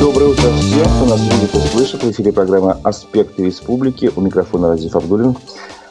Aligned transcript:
Доброе 0.00 0.28
утро 0.28 0.42
всем, 0.60 0.84
кто 0.84 1.06
нас 1.06 1.20
видит 1.22 1.54
и 1.54 1.58
слышит. 1.58 2.04
В 2.04 2.10
эфире 2.12 2.32
программа 2.32 2.78
«Аспекты 2.84 3.46
республики». 3.46 4.10
У 4.14 4.20
микрофона 4.20 4.68
Разиф 4.68 4.94
Абдулин. 4.94 5.34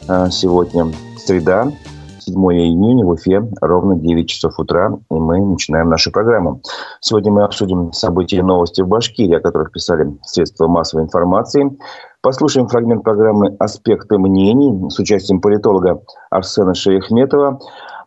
А, 0.07 0.29
сегодня 0.29 0.93
среда, 1.17 1.73
7 2.19 2.33
июня 2.53 3.05
в 3.05 3.09
Уфе, 3.09 3.43
ровно 3.59 3.97
9 3.97 4.29
часов 4.29 4.57
утра, 4.59 4.97
и 5.11 5.13
мы 5.13 5.39
начинаем 5.39 5.89
нашу 5.89 6.11
программу. 6.11 6.61
Сегодня 7.01 7.33
мы 7.33 7.43
обсудим 7.43 7.91
события 7.91 8.37
и 8.37 8.41
новости 8.41 8.81
в 8.81 8.87
Башкирии, 8.87 9.35
о 9.35 9.41
которых 9.41 9.73
писали 9.73 10.17
средства 10.23 10.67
массовой 10.67 11.03
информации. 11.03 11.77
Послушаем 12.21 12.67
фрагмент 12.67 13.03
программы 13.03 13.57
«Аспекты 13.59 14.17
мнений» 14.17 14.89
с 14.89 14.99
участием 14.99 15.41
политолога 15.41 16.01
Арсена 16.29 16.73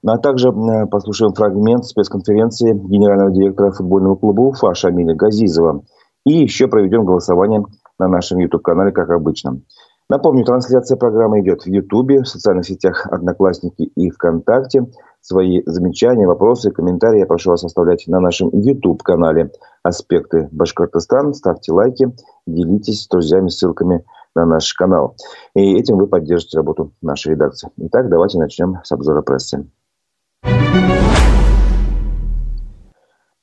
Шейхметова, 0.02 0.14
а 0.14 0.18
также 0.18 0.52
послушаем 0.90 1.34
фрагмент 1.34 1.84
спецконференции 1.84 2.72
генерального 2.72 3.30
директора 3.30 3.70
футбольного 3.70 4.16
клуба 4.16 4.42
Уфа 4.42 4.74
Шамиля 4.74 5.14
Газизова. 5.14 5.82
И 6.26 6.32
еще 6.32 6.68
проведем 6.68 7.04
голосование 7.04 7.64
на 7.98 8.08
нашем 8.08 8.38
YouTube-канале, 8.38 8.92
как 8.92 9.10
обычно. 9.10 9.60
Напомню, 10.08 10.44
трансляция 10.44 10.96
программы 10.96 11.40
идет 11.40 11.62
в 11.62 11.66
Ютубе, 11.66 12.22
в 12.22 12.28
социальных 12.28 12.66
сетях 12.66 13.06
Одноклассники 13.10 13.82
и 13.82 14.10
ВКонтакте. 14.10 14.86
Свои 15.20 15.62
замечания, 15.66 16.26
вопросы, 16.26 16.72
комментарии 16.72 17.20
я 17.20 17.26
прошу 17.26 17.50
вас 17.50 17.62
оставлять 17.62 18.04
на 18.08 18.20
нашем 18.20 18.48
YouTube-канале 18.52 19.52
«Аспекты 19.82 20.48
Башкортостан». 20.50 21.34
Ставьте 21.34 21.72
лайки, 21.72 22.12
делитесь 22.46 23.04
с 23.04 23.08
друзьями 23.08 23.48
ссылками 23.48 24.04
на 24.34 24.46
наш 24.46 24.72
канал. 24.74 25.14
И 25.54 25.74
этим 25.78 25.98
вы 25.98 26.06
поддержите 26.06 26.56
работу 26.56 26.92
нашей 27.02 27.32
редакции. 27.32 27.70
Итак, 27.76 28.08
давайте 28.08 28.38
начнем 28.38 28.78
с 28.82 28.90
обзора 28.92 29.22
прессы. 29.22 29.66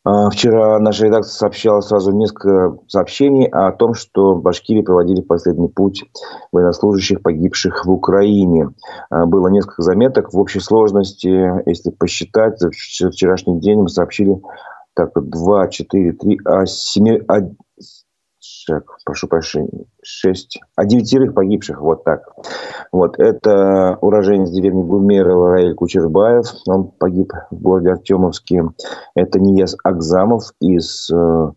А, 0.09 0.29
вчера 0.29 0.79
наша 0.79 1.05
редакция 1.05 1.37
сообщала 1.37 1.81
сразу 1.81 2.13
несколько 2.13 2.77
сообщений 2.87 3.45
о 3.47 3.73
том, 3.73 3.93
что 3.93 4.35
в 4.35 4.41
Башкирии 4.41 4.81
проводили 4.81 5.19
последний 5.19 5.67
путь 5.67 6.05
военнослужащих, 6.53 7.21
погибших 7.21 7.85
в 7.85 7.91
Украине. 7.91 8.69
А, 9.09 9.25
было 9.25 9.49
несколько 9.49 9.81
заметок. 9.81 10.31
В 10.31 10.39
общей 10.39 10.61
сложности, 10.61 11.61
если 11.69 11.89
посчитать, 11.91 12.57
за 12.57 12.69
вчерашний 12.69 13.59
день 13.59 13.81
мы 13.81 13.89
сообщили 13.89 14.41
так, 14.93 15.11
2, 15.13 15.67
4, 15.67 16.13
3, 16.13 16.39
а 16.45 16.65
7, 16.65 17.25
так, 18.67 18.83
прошу 19.05 19.27
прощения, 19.27 19.85
шесть, 20.03 20.59
а 20.75 20.85
девятерых 20.85 21.33
погибших, 21.33 21.81
вот 21.81 22.03
так. 22.03 22.33
Вот, 22.91 23.17
это 23.17 23.97
уроженец 24.01 24.49
деревни 24.51 24.83
Гумерова 24.83 25.51
Раиль 25.51 25.73
Кучербаев, 25.73 26.45
он 26.67 26.89
погиб 26.89 27.31
в 27.49 27.61
городе 27.61 27.91
Артемовске. 27.91 28.65
Это 29.15 29.39
Нияз 29.39 29.77
Акзамов 29.83 30.51
из 30.59 31.09
э, 31.09 31.51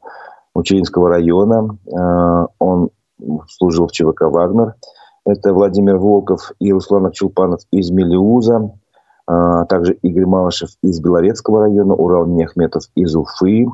Учелинского 0.54 1.08
района, 1.08 1.76
э, 1.86 2.46
он 2.60 2.90
служил 3.48 3.88
в 3.88 3.92
ЧВК 3.92 4.22
«Вагнер». 4.22 4.74
Это 5.26 5.52
Владимир 5.52 5.98
Волков 5.98 6.52
и 6.60 6.72
Руслан 6.72 7.06
Акчулпанов 7.06 7.60
из 7.70 7.90
Мелиуза, 7.90 8.72
а 9.26 9.64
также 9.66 9.94
Игорь 9.94 10.26
Малышев 10.26 10.70
из 10.82 11.00
Белорецкого 11.00 11.60
района, 11.60 11.94
Урал 11.94 12.26
Нехметов 12.26 12.84
из 12.94 13.14
Уфы, 13.14 13.66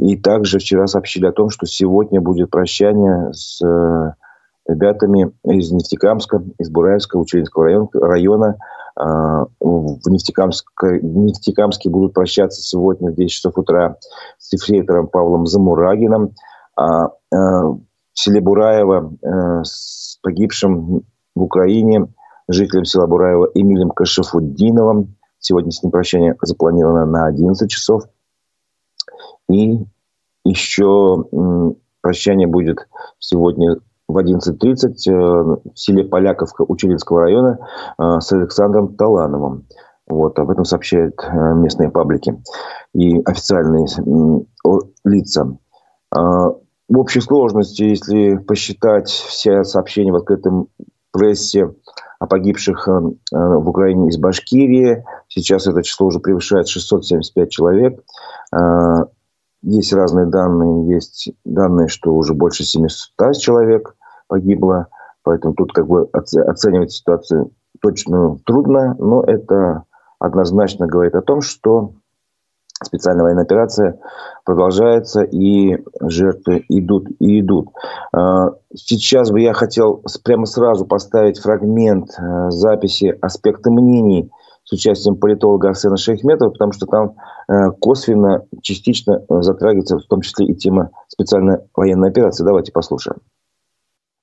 и 0.00 0.16
также 0.16 0.58
вчера 0.58 0.86
сообщили 0.86 1.26
о 1.26 1.32
том, 1.32 1.50
что 1.50 1.66
сегодня 1.66 2.20
будет 2.20 2.50
прощание 2.50 3.32
с 3.32 3.62
э, 3.64 4.12
ребятами 4.66 5.32
из 5.44 5.70
Нефтекамска, 5.70 6.42
из 6.58 6.68
Бураевского, 6.68 7.20
Учелинского 7.20 7.64
района, 7.64 7.88
района. 7.92 8.56
В, 8.98 10.08
Нефтекамске, 10.08 11.00
Нефтекамске 11.02 11.90
будут 11.90 12.14
прощаться 12.14 12.62
сегодня 12.62 13.12
в 13.12 13.14
10 13.14 13.30
часов 13.30 13.58
утра 13.58 13.96
с 14.38 14.54
эфрейтором 14.54 15.08
Павлом 15.08 15.46
Замурагином. 15.46 16.32
А, 16.76 17.08
э, 17.08 17.10
в 17.30 17.78
селе 18.14 18.40
Бураево 18.40 19.12
э, 19.22 19.64
с 19.64 20.18
погибшим 20.22 21.02
в 21.34 21.42
Украине 21.42 22.08
жителем 22.48 22.86
села 22.86 23.06
Бураева 23.06 23.50
Эмилем 23.54 23.90
Кашифуддиновым. 23.90 25.16
Сегодня 25.38 25.72
с 25.72 25.82
ним 25.82 25.92
прощание 25.92 26.34
запланировано 26.40 27.04
на 27.04 27.26
11 27.26 27.70
часов– 27.70 28.04
и 29.48 29.78
еще 30.44 31.24
прощание 32.00 32.46
будет 32.46 32.86
сегодня 33.18 33.76
в 34.08 34.18
11.30 34.18 34.94
э, 35.08 35.12
в 35.12 35.58
селе 35.74 36.04
Поляковка 36.04 36.62
Учелинского 36.62 37.22
района 37.22 37.58
э, 37.98 38.20
с 38.20 38.32
Александром 38.32 38.94
Талановым. 38.96 39.66
Вот, 40.06 40.38
об 40.38 40.50
этом 40.50 40.64
сообщают 40.64 41.20
э, 41.20 41.54
местные 41.54 41.90
паблики 41.90 42.40
и 42.94 43.20
официальные 43.24 43.86
лица. 45.04 45.56
В 46.12 46.98
общей 46.98 47.20
сложности, 47.20 47.82
если 47.82 48.36
посчитать 48.36 49.08
все 49.08 49.64
сообщения 49.64 50.12
в 50.12 50.16
открытом 50.16 50.68
прессе 51.10 51.74
о 52.20 52.26
погибших 52.26 52.86
в 53.32 53.68
Украине 53.68 54.08
из 54.08 54.18
Башкирии, 54.18 55.04
сейчас 55.28 55.66
это 55.66 55.82
число 55.82 56.06
уже 56.06 56.20
превышает 56.20 56.68
675 56.68 57.50
человек. 57.50 58.02
Есть 59.66 59.92
разные 59.92 60.26
данные. 60.26 60.94
Есть 60.94 61.32
данные, 61.44 61.88
что 61.88 62.14
уже 62.14 62.34
больше 62.34 62.62
700 62.62 63.36
человек 63.36 63.96
погибло. 64.28 64.86
Поэтому 65.24 65.54
тут 65.54 65.72
как 65.72 65.88
бы 65.88 66.08
оценивать 66.12 66.92
ситуацию 66.92 67.50
точно 67.80 68.38
трудно. 68.46 68.94
Но 69.00 69.24
это 69.24 69.82
однозначно 70.20 70.86
говорит 70.86 71.16
о 71.16 71.20
том, 71.20 71.40
что 71.40 71.94
специальная 72.80 73.24
военная 73.24 73.42
операция 73.42 73.98
продолжается, 74.44 75.22
и 75.22 75.82
жертвы 76.00 76.64
идут 76.68 77.08
и 77.18 77.40
идут. 77.40 77.70
А, 78.12 78.52
сейчас 78.72 79.32
бы 79.32 79.40
я 79.40 79.52
хотел 79.52 80.00
прямо 80.22 80.46
сразу 80.46 80.86
поставить 80.86 81.40
фрагмент 81.40 82.10
э, 82.16 82.50
записи 82.50 83.18
«Аспекты 83.20 83.72
мнений» 83.72 84.30
с 84.66 84.72
участием 84.72 85.16
политолога 85.16 85.68
Арсена 85.68 85.96
Шейхметова, 85.96 86.50
потому 86.50 86.72
что 86.72 86.86
там 86.86 87.14
э, 87.48 87.70
косвенно, 87.80 88.44
частично 88.62 89.22
э, 89.28 89.42
затрагивается 89.42 89.98
в 89.98 90.06
том 90.06 90.20
числе 90.20 90.46
и 90.46 90.54
тема 90.54 90.90
специальной 91.08 91.58
военной 91.74 92.10
операции. 92.10 92.44
Давайте 92.44 92.72
послушаем. 92.72 93.20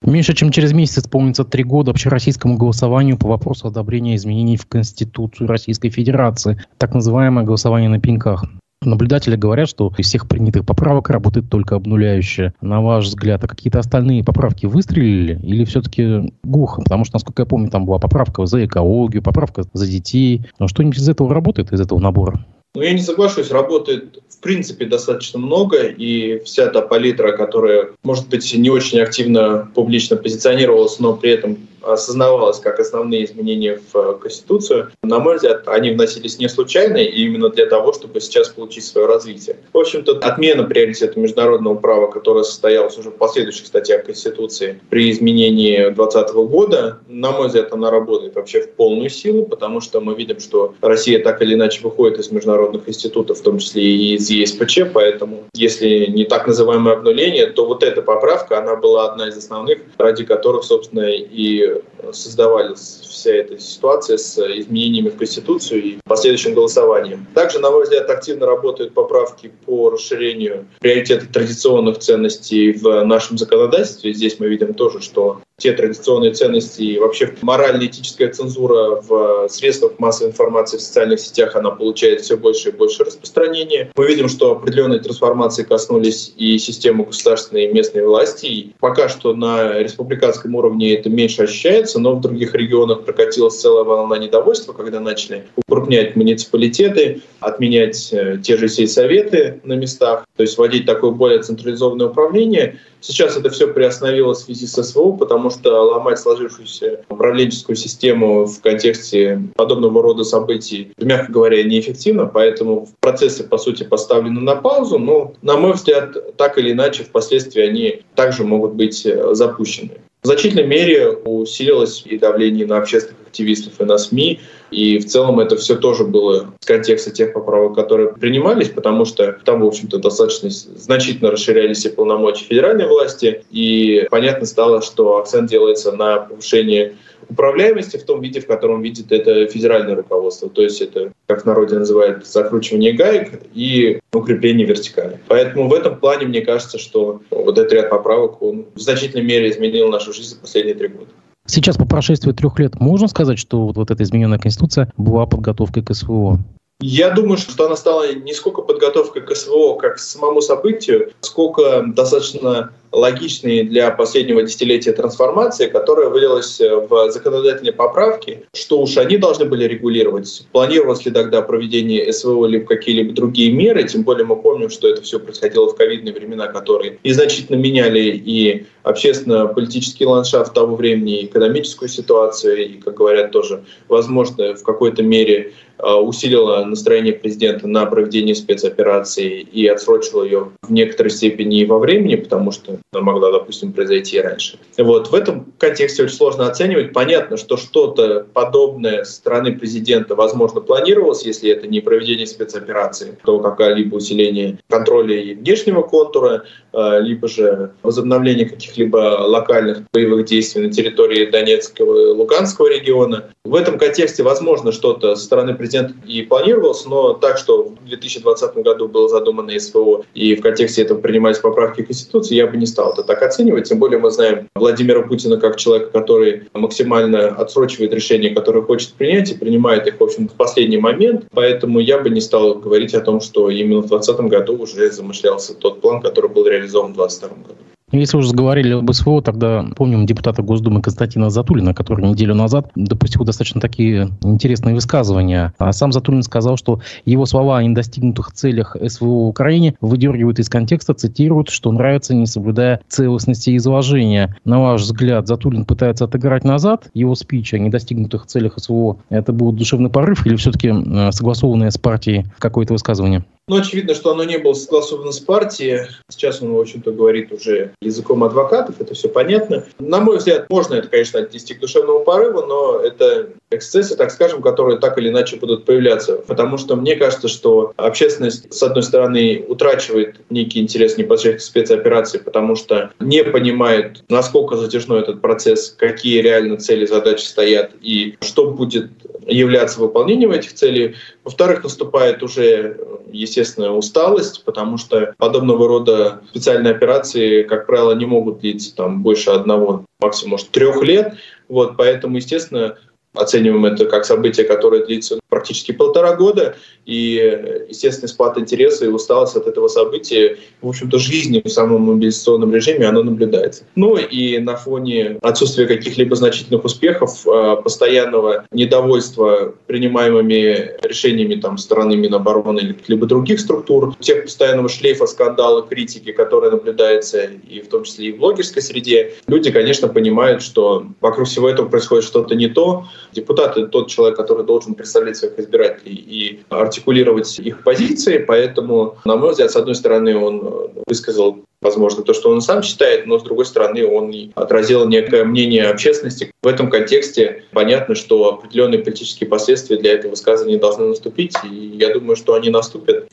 Меньше 0.04 0.36
чем 0.36 0.52
через 0.52 0.74
месяц 0.74 1.00
исполнится 1.00 1.46
три 1.46 1.64
года 1.64 1.92
общероссийскому 1.92 2.58
голосованию 2.58 3.18
по 3.18 3.30
вопросу 3.30 3.68
одобрения 3.68 4.16
изменений 4.16 4.58
в 4.58 4.68
Конституцию 4.68 5.48
Российской 5.48 5.90
Федерации, 5.90 6.62
так 6.78 6.94
называемое 6.94 7.46
голосование 7.46 7.90
на 7.90 8.02
пеньках. 8.02 8.44
Наблюдатели 8.86 9.36
говорят, 9.36 9.70
что 9.70 9.92
из 9.98 10.08
всех 10.08 10.28
принятых 10.28 10.66
поправок 10.66 11.10
работает 11.10 11.50
только 11.50 11.76
обнуляющая. 11.76 12.54
На 12.62 12.82
ваш 12.82 13.06
взгляд, 13.06 13.44
а 13.44 13.48
какие-то 13.48 13.80
остальные 13.80 14.24
поправки 14.24 14.66
выстрелили 14.66 15.40
или 15.44 15.66
все-таки 15.66 16.34
глухо? 16.44 16.82
Потому 16.82 17.06
что, 17.06 17.16
насколько 17.16 17.44
я 17.44 17.46
помню, 17.46 17.70
там 17.70 17.86
была 17.86 18.00
поправка 18.00 18.46
за 18.46 18.66
экологию, 18.66 19.24
поправка 19.24 19.64
за 19.74 19.88
детей. 19.88 20.46
Но 20.60 20.68
что-нибудь 20.68 20.98
из 20.98 21.10
этого 21.10 21.34
работает, 21.34 21.72
из 21.72 21.82
этого 21.82 22.00
набора? 22.00 22.46
Ну, 22.76 22.82
я 22.82 22.92
не 22.92 23.02
соглашусь, 23.02 23.52
работает 23.52 24.24
в 24.30 24.40
принципе 24.42 24.86
достаточно 24.86 25.38
много, 25.40 25.84
и 25.84 26.44
вся 26.44 26.68
та 26.68 26.82
палитра, 26.82 27.38
которая, 27.38 27.90
может 28.02 28.30
быть, 28.30 28.52
не 28.56 28.72
очень 28.72 29.00
активно 29.00 29.70
публично 29.76 30.18
позиционировалась, 30.18 31.00
но 31.00 31.14
при 31.14 31.32
этом 31.32 31.58
осознавалось 31.84 32.60
как 32.60 32.80
основные 32.80 33.26
изменения 33.26 33.80
в 33.92 33.96
э, 33.96 34.18
Конституцию, 34.20 34.92
на 35.04 35.20
мой 35.20 35.36
взгляд, 35.36 35.68
они 35.68 35.92
вносились 35.92 36.40
не 36.40 36.48
случайно 36.50 36.98
и 36.98 37.26
именно 37.26 37.50
для 37.50 37.66
того, 37.66 37.94
чтобы 37.94 38.22
сейчас 38.22 38.50
получить 38.50 38.86
свое 38.86 39.08
развитие. 39.08 39.58
В 39.72 39.78
общем-то, 39.78 40.20
отмена 40.20 40.64
приоритета 40.64 41.20
международного 41.20 41.76
права, 41.76 42.08
которая 42.08 42.44
состоялась 42.44 42.98
уже 42.98 43.10
в 43.10 43.18
последующих 43.18 43.68
статьях 43.68 44.06
Конституции 44.06 44.80
при 44.90 45.12
изменении 45.12 45.90
2020 45.90 46.36
года, 46.36 47.00
на 47.08 47.32
мой 47.32 47.48
взгляд, 47.48 47.74
она 47.74 47.92
работает 47.92 48.36
вообще 48.36 48.62
в 48.62 48.72
полную 48.72 49.10
силу, 49.10 49.46
потому 49.46 49.82
что 49.82 50.02
мы 50.02 50.16
видим, 50.16 50.40
что 50.40 50.76
Россия 50.82 51.22
так 51.22 51.42
или 51.42 51.54
иначе 51.54 51.82
выходит 51.84 52.20
из 52.20 52.32
международных 52.32 52.88
институтов, 52.88 53.40
в 53.40 53.44
том 53.44 53.60
числе 53.60 53.84
и 53.84 54.16
из 54.16 54.30
ЕСПЧ, 54.30 54.92
поэтому 54.94 55.44
если 55.54 56.06
не 56.08 56.26
так 56.26 56.48
называемое 56.48 56.94
обнуление, 56.94 57.48
то 57.48 57.66
вот 57.66 57.84
эта 57.84 58.02
поправка, 58.02 58.60
она 58.60 58.76
была 58.76 59.12
одна 59.12 59.30
из 59.30 59.38
основных, 59.38 59.80
ради 59.98 60.24
которых, 60.24 60.64
собственно, 60.64 61.10
и 61.10 61.73
создавались 62.12 63.02
вся 63.04 63.32
эта 63.36 63.60
ситуация 63.60 64.18
с 64.18 64.38
изменениями 64.38 65.10
в 65.10 65.18
Конституцию 65.18 65.84
и 65.84 65.98
последующим 66.06 66.54
голосованием. 66.54 67.26
Также, 67.34 67.60
на 67.60 67.72
мой 67.72 67.84
взгляд, 67.84 68.10
активно 68.10 68.46
работают 68.46 68.94
поправки 68.94 69.52
по 69.66 69.90
расширению 69.90 70.68
приоритета 70.80 71.28
традиционных 71.32 72.00
ценностей 72.00 72.74
в 72.74 73.04
нашем 73.04 73.38
законодательстве. 73.38 74.14
Здесь 74.14 74.40
мы 74.40 74.48
видим 74.48 74.74
тоже, 74.74 75.02
что 75.02 75.42
те 75.64 75.72
традиционные 75.72 76.34
ценности 76.34 76.82
и 76.82 77.00
вообще 77.00 77.34
морально-этическая 77.42 78.30
цензура 78.30 79.02
в 79.02 79.48
средствах 79.48 79.98
массовой 79.98 80.32
информации 80.32 80.76
в 80.76 80.82
социальных 80.82 81.22
сетях, 81.22 81.56
она 81.56 81.72
получает 81.72 82.20
все 82.20 82.36
больше 82.36 82.70
и 82.70 82.72
больше 82.74 83.06
распространения. 83.06 83.90
Мы 83.96 84.08
видим, 84.08 84.28
что 84.28 84.52
определенные 84.52 85.00
трансформации 85.00 85.64
коснулись 85.64 86.34
и 86.36 86.58
системы 86.58 87.06
государственной 87.06 87.66
и 87.66 87.74
местной 87.74 88.06
власти. 88.06 88.46
И 88.46 88.76
пока 88.82 89.08
что 89.08 89.34
на 89.34 89.80
республиканском 89.80 90.54
уровне 90.54 90.96
это 90.96 91.10
меньше 91.10 91.44
ощущается, 91.44 91.98
но 91.98 92.16
в 92.16 92.20
других 92.20 92.54
регионах 92.54 93.06
прокатилась 93.06 93.58
целая 93.62 93.86
волна 93.86 94.18
недовольства, 94.18 94.74
когда 94.74 95.00
начали 95.00 95.48
укрупнять 95.56 96.18
муниципалитеты, 96.18 97.22
отменять 97.40 98.12
э, 98.12 98.38
те 98.44 98.58
же 98.58 98.68
сельсоветы 98.68 99.62
на 99.64 99.74
местах, 99.74 100.26
то 100.36 100.44
есть 100.44 100.58
вводить 100.58 100.86
такое 100.86 101.12
более 101.12 101.42
централизованное 101.42 102.08
управление. 102.08 102.80
Сейчас 103.00 103.36
это 103.36 103.50
все 103.50 103.68
приостановилось 103.68 104.40
в 104.40 104.46
связи 104.46 104.66
с 104.66 104.82
СВО, 104.82 105.12
потому 105.12 105.50
что 105.54 105.84
ломать 105.84 106.20
сложившуюся 106.20 107.06
управленческую 107.10 107.76
систему 107.76 108.46
в 108.46 108.62
контексте 108.62 109.42
подобного 109.56 110.02
рода 110.02 110.24
событий, 110.24 110.94
мягко 110.98 111.32
говоря, 111.32 111.64
неэффективно, 111.64 112.26
поэтому 112.26 112.88
процессы, 113.00 113.44
по 113.44 113.58
сути, 113.58 113.84
поставлены 113.84 114.42
на 114.42 114.56
паузу, 114.56 115.00
но, 115.00 115.34
на 115.42 115.58
мой 115.58 115.74
взгляд, 115.74 116.38
так 116.38 116.58
или 116.58 116.72
иначе, 116.72 117.04
впоследствии 117.04 117.62
они 117.62 118.02
также 118.16 118.44
могут 118.44 118.74
быть 118.74 119.06
э, 119.06 119.34
запущены. 119.34 120.02
В 120.24 120.28
значительной 120.28 120.66
мере 120.66 121.10
усилилось 121.10 122.04
и 122.06 122.18
давление 122.18 122.66
на 122.66 122.78
общественных 122.78 123.20
активистов 123.28 123.74
и 123.82 123.84
на 123.84 123.98
СМИ. 123.98 124.40
И 124.72 124.98
в 125.00 125.06
целом 125.06 125.42
это 125.42 125.58
все 125.58 125.76
тоже 125.76 126.06
было 126.06 126.54
в 126.62 126.66
контексте 126.66 127.12
тех 127.12 127.34
поправок, 127.34 127.76
которые 127.76 128.14
принимались, 128.14 128.70
потому 128.70 129.04
что 129.04 129.38
там, 129.44 129.60
в 129.60 129.66
общем-то, 129.66 129.98
достаточно 129.98 130.50
значительно 130.50 131.30
расширялись 131.30 131.86
и 131.86 131.90
полномочия 131.90 132.46
федеральной 132.46 132.88
власти. 132.88 133.44
И 133.52 134.08
понятно 134.10 134.46
стало, 134.46 134.82
что 134.82 135.18
акцент 135.18 135.50
делается 135.50 135.92
на 135.92 136.20
повышение 136.20 136.96
управляемости 137.34 137.98
в 137.98 138.04
том 138.04 138.22
виде, 138.22 138.40
в 138.40 138.48
котором 138.48 138.82
видит 138.82 139.12
это 139.12 139.48
федеральное 139.48 139.96
руководство. 139.96 140.50
То 140.50 140.62
есть 140.62 140.82
это, 140.82 141.12
как 141.28 141.44
в 141.44 141.46
народе 141.46 141.78
называют, 141.78 142.26
закручивание 142.26 142.94
гаек 142.94 143.42
и 143.54 144.00
укрепление 144.14 144.66
вертикали. 144.66 145.20
Поэтому 145.28 145.68
в 145.68 145.74
этом 145.74 145.98
плане 145.98 146.28
мне 146.28 146.42
кажется, 146.42 146.78
что 146.78 147.22
вот 147.30 147.58
этот 147.58 147.74
ряд 147.74 147.90
поправок, 147.90 148.42
он 148.42 148.68
в 148.76 148.80
значительной 148.80 149.24
мере 149.24 149.50
изменил 149.50 149.90
нашу 149.90 150.14
жизнь 150.14 150.30
за 150.30 150.38
последние 150.38 150.76
три 150.76 150.88
года. 150.88 151.10
Сейчас, 151.46 151.76
по 151.76 151.86
прошествии 151.86 152.32
трех 152.32 152.58
лет, 152.60 152.80
можно 152.80 153.08
сказать, 153.08 153.38
что 153.38 153.66
вот, 153.68 153.76
вот 153.76 153.92
эта 153.92 154.02
измененная 154.04 154.40
конституция 154.40 154.92
была 154.96 155.26
подготовкой 155.26 155.84
к 155.84 155.94
СВО? 155.94 156.40
Я 156.80 157.12
думаю, 157.12 157.38
что 157.38 157.66
она 157.66 157.76
стала 157.76 158.14
не 158.14 158.34
сколько 158.34 158.62
подготовкой 158.62 159.22
к 159.22 159.36
СВО, 159.36 159.76
как 159.76 159.96
к 159.96 160.00
самому 160.00 160.42
событию, 160.42 161.12
сколько 161.22 161.84
достаточно 161.86 162.72
логичной 162.94 163.64
для 163.64 163.92
последнего 163.92 164.44
десятилетия 164.44 164.94
трансформации, 164.94 165.68
которая 165.68 166.10
вылилась 166.10 166.60
в 166.60 167.12
законодательные 167.12 167.74
поправки, 167.74 168.46
что 168.54 168.82
уж 168.82 168.98
они 168.98 169.18
должны 169.18 169.46
были 169.46 169.66
регулировать. 169.66 170.46
Планировалось 170.52 171.06
ли 171.06 171.12
тогда 171.12 171.42
проведение 171.42 172.12
СВО 172.14 172.46
либо 172.46 172.66
какие-либо 172.66 173.14
другие 173.14 173.52
меры, 173.52 173.84
тем 173.84 174.04
более 174.04 174.26
мы 174.26 174.36
помним, 174.36 174.70
что 174.70 174.88
это 174.88 175.02
все 175.02 175.20
происходило 175.20 175.68
в 175.68 175.76
ковидные 175.76 176.14
времена, 176.14 176.48
которые 176.48 177.00
и 177.04 177.12
значительно 177.12 177.58
меняли 177.58 178.22
и 178.24 178.66
общественно-политический 178.84 180.06
ландшафт 180.06 180.54
того 180.54 180.76
времени, 180.76 181.20
и 181.20 181.26
экономическую 181.26 181.90
ситуацию, 181.90 182.66
и, 182.66 182.78
как 182.78 182.96
говорят, 182.96 183.32
тоже, 183.32 183.64
возможно, 183.88 184.54
в 184.54 184.64
какой-то 184.64 185.04
мере 185.04 185.54
а, 185.78 186.00
усилила 186.00 186.64
настроение 186.64 187.14
президента 187.14 187.68
на 187.68 187.86
проведение 187.86 188.36
спецоперации 188.36 189.42
и 189.42 189.68
отсрочила 189.68 190.24
ее 190.24 190.52
в 190.62 190.72
некоторой 190.72 191.10
степени 191.10 191.66
во 191.66 191.80
времени, 191.80 192.16
потому 192.16 192.52
что 192.52 192.80
могла, 193.02 193.32
допустим, 193.32 193.74
произойти 193.74 194.20
раньше. 194.20 194.60
Вот. 194.78 195.10
В 195.10 195.16
этом 195.16 195.54
контексте 195.58 196.04
очень 196.04 196.16
сложно 196.16 196.48
оценивать. 196.48 196.94
Понятно, 196.94 197.38
что 197.38 197.58
что-то 197.58 198.26
подобное 198.34 199.04
со 199.04 199.14
стороны 199.14 199.58
президента, 199.58 200.16
возможно, 200.16 200.62
планировалось, 200.62 201.26
если 201.26 201.50
это 201.50 201.68
не 201.68 201.82
проведение 201.82 202.28
спецоперации, 202.28 203.18
то 203.26 203.40
какое-либо 203.40 203.96
усиление 203.96 204.60
контроля 204.70 205.16
и 205.20 205.36
внешнего 205.36 205.82
контура, 205.82 206.44
а, 206.72 207.00
либо 207.00 207.28
же 207.28 207.72
возобновление 207.84 208.48
каких-либо 208.48 208.98
локальных 209.28 209.84
боевых 209.92 210.26
действий 210.26 210.64
на 210.64 210.72
территории 210.72 211.26
Донецкого 211.26 212.10
и 212.10 212.14
Луганского 212.14 212.68
региона. 212.68 213.30
В 213.44 213.56
этом 213.56 213.78
контексте, 213.78 214.24
возможно, 214.24 214.72
что-то 214.72 215.16
со 215.16 215.24
стороны 215.24 215.54
президента 215.54 215.94
и 216.08 216.22
планировалось, 216.24 216.86
но 216.86 217.14
так, 217.14 217.38
что 217.38 217.64
в 217.64 217.86
2020 217.86 218.56
году 218.58 218.88
было 218.88 219.08
задумано 219.10 219.58
СВО 219.60 220.06
и 220.14 220.36
в 220.36 220.42
контексте 220.42 220.82
этого 220.82 221.00
принимались 221.00 221.40
поправки 221.40 221.84
к 221.84 221.88
Конституции, 221.88 222.36
я 222.36 222.48
бы 222.48 222.58
не 222.58 222.66
стал 222.66 222.83
это 222.92 223.04
так 223.04 223.22
оценивать. 223.22 223.70
Тем 223.70 223.80
более 223.80 224.00
мы 224.00 224.12
знаем 224.12 224.50
Владимира 224.56 225.02
Путина 225.02 225.38
как 225.38 225.58
человека, 225.58 225.92
который 225.92 226.44
максимально 226.54 227.30
отсрочивает 227.30 227.94
решения, 227.94 228.32
которые 228.32 228.64
хочет 228.64 228.94
принять, 228.94 229.32
и 229.32 229.38
принимает 229.38 229.88
их, 229.88 230.00
в 230.00 230.04
общем 230.04 230.28
в 230.28 230.34
последний 230.34 230.78
момент. 230.78 231.26
Поэтому 231.32 231.80
я 231.80 232.00
бы 232.00 232.10
не 232.10 232.22
стал 232.22 232.56
говорить 232.56 232.94
о 232.94 233.02
том, 233.02 233.22
что 233.22 233.50
именно 233.50 233.82
в 233.82 233.88
2020 233.88 234.26
году 234.30 234.58
уже 234.58 234.92
замышлялся 234.92 235.54
тот 235.54 235.82
план, 235.82 236.02
который 236.02 236.30
был 236.30 236.46
реализован 236.46 236.94
в 236.94 236.96
2022 236.96 237.44
году. 237.44 237.73
Ну, 237.94 238.00
если 238.00 238.18
уже 238.18 238.30
заговорили 238.30 238.74
об 238.74 238.92
СВО, 238.92 239.22
тогда 239.22 239.64
помним 239.76 240.08
депутата 240.08 240.42
Госдумы 240.42 240.82
Константина 240.82 241.30
Затулина, 241.30 241.76
который 241.76 242.04
неделю 242.10 242.34
назад 242.34 242.72
допустил 242.74 243.24
достаточно 243.24 243.62
такие 243.62 244.10
интересные 244.24 244.74
высказывания. 244.74 245.54
А 245.60 245.72
сам 245.74 245.92
Затулин 245.92 246.24
сказал, 246.24 246.58
что 246.58 246.82
его 247.06 247.28
слова 247.28 247.60
о 247.60 247.64
недостигнутых 247.64 248.32
целях 248.32 248.76
СВО 248.84 249.06
в 249.06 249.28
Украине 249.28 249.76
выдергивают 249.80 250.40
из 250.40 250.50
контекста, 250.50 250.96
цитируют, 250.96 251.50
что 251.50 251.72
нравится, 251.72 252.16
не 252.16 252.26
соблюдая 252.26 252.82
целостности 252.88 253.56
изложения. 253.58 254.36
На 254.44 254.60
ваш 254.60 254.82
взгляд, 254.82 255.28
Затулин 255.28 255.64
пытается 255.64 256.06
отыграть 256.06 256.44
назад 256.44 256.90
его 256.96 257.14
спич 257.14 257.54
о 257.54 257.60
недостигнутых 257.60 258.26
целях 258.26 258.54
СВО. 258.58 258.98
Это 259.10 259.34
был 259.34 259.52
душевный 259.52 259.92
порыв 259.92 260.26
или 260.26 260.36
все-таки 260.36 260.70
э, 260.70 261.12
согласованное 261.12 261.70
с 261.70 261.78
партией 261.78 262.26
какое-то 262.40 262.74
высказывание? 262.74 263.24
Ну, 263.50 263.58
очевидно, 263.58 263.94
что 263.94 264.12
оно 264.12 264.24
не 264.24 264.38
было 264.38 264.54
согласовано 264.54 265.12
с 265.12 265.20
партией. 265.20 265.88
Сейчас 266.10 266.42
он, 266.42 266.54
в 266.54 266.60
общем-то, 266.60 266.92
говорит 266.92 267.34
уже 267.34 267.74
языком 267.82 268.24
адвокатов, 268.24 268.80
это 268.80 268.94
все 268.94 269.10
понятно. 269.10 269.66
На 269.80 270.00
мой 270.00 270.18
взгляд, 270.18 270.50
можно 270.50 270.76
это, 270.76 270.88
конечно, 270.88 271.20
отнести 271.20 271.54
к 271.54 271.60
душевному 271.60 272.06
порыву, 272.06 272.44
но 272.46 272.80
это 272.80 273.32
эксцессы, 273.52 273.98
так 273.98 274.12
скажем, 274.12 274.42
которые 274.42 274.80
так 274.80 274.98
или 274.98 275.10
иначе 275.10 275.36
будут 275.36 275.66
появляться. 275.66 276.16
Потому 276.16 276.58
что 276.58 276.78
мне 276.78 276.96
кажется, 276.96 277.28
что 277.28 277.74
общественность, 277.76 278.54
с 278.54 278.64
одной 278.64 278.84
стороны, 278.84 279.44
утрачивает 279.46 280.16
некий 280.30 280.62
интерес 280.62 280.98
непосредственно 280.98 281.34
к 281.34 281.42
спецоперации, 281.42 282.20
потому 282.20 282.56
что 282.56 282.92
не 283.02 283.26
понимает, 283.26 284.04
насколько 284.08 284.56
затяжной 284.56 285.02
этот 285.02 285.22
процесс, 285.22 285.76
какие 285.78 286.22
реально 286.22 286.58
цели, 286.58 286.86
задачи 286.86 287.26
стоят 287.26 287.72
и 287.82 288.16
что 288.22 288.52
будет 288.52 288.90
являться 289.28 289.80
выполнением 289.80 290.32
этих 290.32 290.54
целей. 290.54 290.96
Во-вторых, 291.24 291.64
наступает 291.64 292.24
уже, 292.24 292.78
естественно, 293.12 293.76
усталость, 293.76 294.44
потому 294.46 294.78
что 294.78 295.14
подобного 295.18 295.68
рода 295.68 296.22
специальные 296.30 296.74
операции, 296.74 297.44
как 297.44 297.68
правило, 297.68 297.94
не 297.94 298.06
могут 298.06 298.40
длиться 298.40 298.76
там 298.76 299.04
больше 299.04 299.32
одного, 299.32 299.86
максимум, 300.00 300.32
может, 300.32 300.50
трех 300.50 300.82
лет. 300.84 301.16
Вот, 301.48 301.78
поэтому, 301.78 302.18
естественно, 302.18 302.78
оцениваем 303.14 303.66
это 303.66 303.86
как 303.86 304.06
событие, 304.06 304.46
которое 304.46 304.86
длится 304.86 305.20
практически 305.30 305.72
полтора 305.72 306.16
года, 306.16 306.56
и, 306.86 307.66
естественно, 307.70 308.08
спад 308.08 308.38
интереса 308.38 308.86
и 308.86 308.90
усталость 308.90 309.36
от 309.36 309.48
этого 309.48 309.68
события, 309.68 310.38
в 310.62 310.70
общем-то, 310.70 311.00
жизни 311.00 311.42
в 311.44 311.50
самом 311.50 311.84
мобилизационном 311.84 312.54
режиме, 312.54 312.88
оно 312.88 313.04
наблюдается. 313.04 313.64
Ну 313.76 313.98
и 313.98 314.38
на 314.40 314.56
фоне 314.56 315.18
отсутствия 315.22 315.66
каких-либо 315.66 316.16
значительных 316.16 316.64
успехов, 316.66 317.26
а, 317.28 317.56
постоянного 317.56 318.46
недовольства 318.52 319.54
принимаемыми 319.68 320.78
решениями 320.84 321.36
там, 321.36 321.58
стороны 321.58 321.96
Минобороны 321.96 322.60
или 322.60 322.74
каких-либо 322.74 323.08
других 323.08 323.40
структур, 323.40 323.96
тех 324.00 324.24
постоянного 324.24 324.70
шлейфа 324.70 325.08
скандала, 325.08 325.64
критики, 325.64 326.12
которая 326.12 326.52
наблюдается 326.52 327.24
и 327.24 327.62
в 327.62 327.70
том 327.70 327.84
числе 327.84 328.08
и 328.08 328.12
в 328.12 328.18
блогерской 328.18 328.62
среде, 328.62 329.14
люди, 329.28 329.52
конечно, 329.52 329.88
понимают, 329.88 330.42
что 330.42 330.86
вокруг 331.02 331.28
всего 331.28 331.50
этого 331.50 331.70
происходит 331.70 332.06
что-то 332.06 332.36
не 332.36 332.48
то. 332.48 332.86
Депутат— 333.14 333.58
это 333.58 333.68
тот 333.68 333.90
человек, 333.90 334.18
который 334.18 334.46
должен 334.46 334.76
представлять 334.76 335.18
своих 335.18 335.38
избирателей 335.40 335.96
и 335.96 336.44
артикулировать 336.50 337.40
их 337.40 337.64
позиции, 337.64 338.18
поэтому, 338.18 338.98
на 339.06 339.16
мой 339.16 339.32
взгляд, 339.32 339.52
с 339.52 339.56
одной 339.56 339.76
стороны, 339.76 340.18
он 340.18 340.72
высказал 340.86 341.38
возможно, 341.64 342.04
то, 342.04 342.14
что 342.14 342.30
он 342.30 342.42
сам 342.42 342.62
считает, 342.62 343.08
но, 343.08 343.18
с 343.18 343.24
другой 343.24 343.46
стороны, 343.46 343.88
он 343.88 344.14
отразил 344.36 344.88
некое 344.88 345.24
мнение 345.24 345.68
общественности. 345.68 346.32
В 346.44 346.48
этом 346.48 346.70
контексте 346.70 347.46
понятно, 347.52 347.96
что 347.96 348.34
определенные 348.34 348.80
политические 348.80 349.30
последствия 349.30 349.78
для 349.78 349.94
этого 349.94 350.12
высказывания 350.12 350.58
должны 350.58 350.88
наступить, 350.88 351.36
и 351.50 351.56
я 351.56 351.94
думаю, 351.94 352.16
что 352.16 352.34
они 352.36 352.50
наступят. 352.50 353.08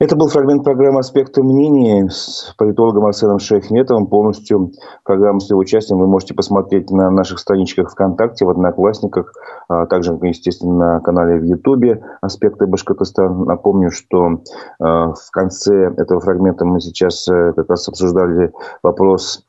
Это 0.00 0.16
был 0.16 0.26
фрагмент 0.26 0.64
программы 0.64 0.98
«Аспекты 0.98 1.40
мнений» 1.40 2.08
с 2.10 2.52
политологом 2.58 3.06
Арсеном 3.06 3.38
Шейхметовым. 3.38 4.08
Полностью 4.08 4.72
программу 5.04 5.38
с 5.38 5.48
его 5.48 5.60
участием 5.60 6.00
вы 6.00 6.08
можете 6.08 6.34
посмотреть 6.34 6.90
на 6.90 7.10
наших 7.10 7.38
страничках 7.38 7.92
ВКонтакте, 7.92 8.44
в 8.44 8.50
Одноклассниках, 8.50 9.32
а 9.68 9.86
также, 9.86 10.18
естественно, 10.22 10.94
на 10.94 11.00
канале 11.00 11.38
в 11.38 11.44
Ютубе 11.44 12.02
«Аспекты 12.20 12.66
Башкортостана». 12.66 13.44
Напомню, 13.44 13.92
что 13.92 14.40
а, 14.80 15.12
в 15.12 15.30
конце 15.30 15.92
этого 15.96 16.20
фрагмента 16.20 16.64
мы 16.64 16.80
сейчас 16.80 17.28
э, 17.28 17.52
как 17.54 17.70
раз 17.70 17.88
обсуждали 17.88 18.52
вопрос 18.82 19.46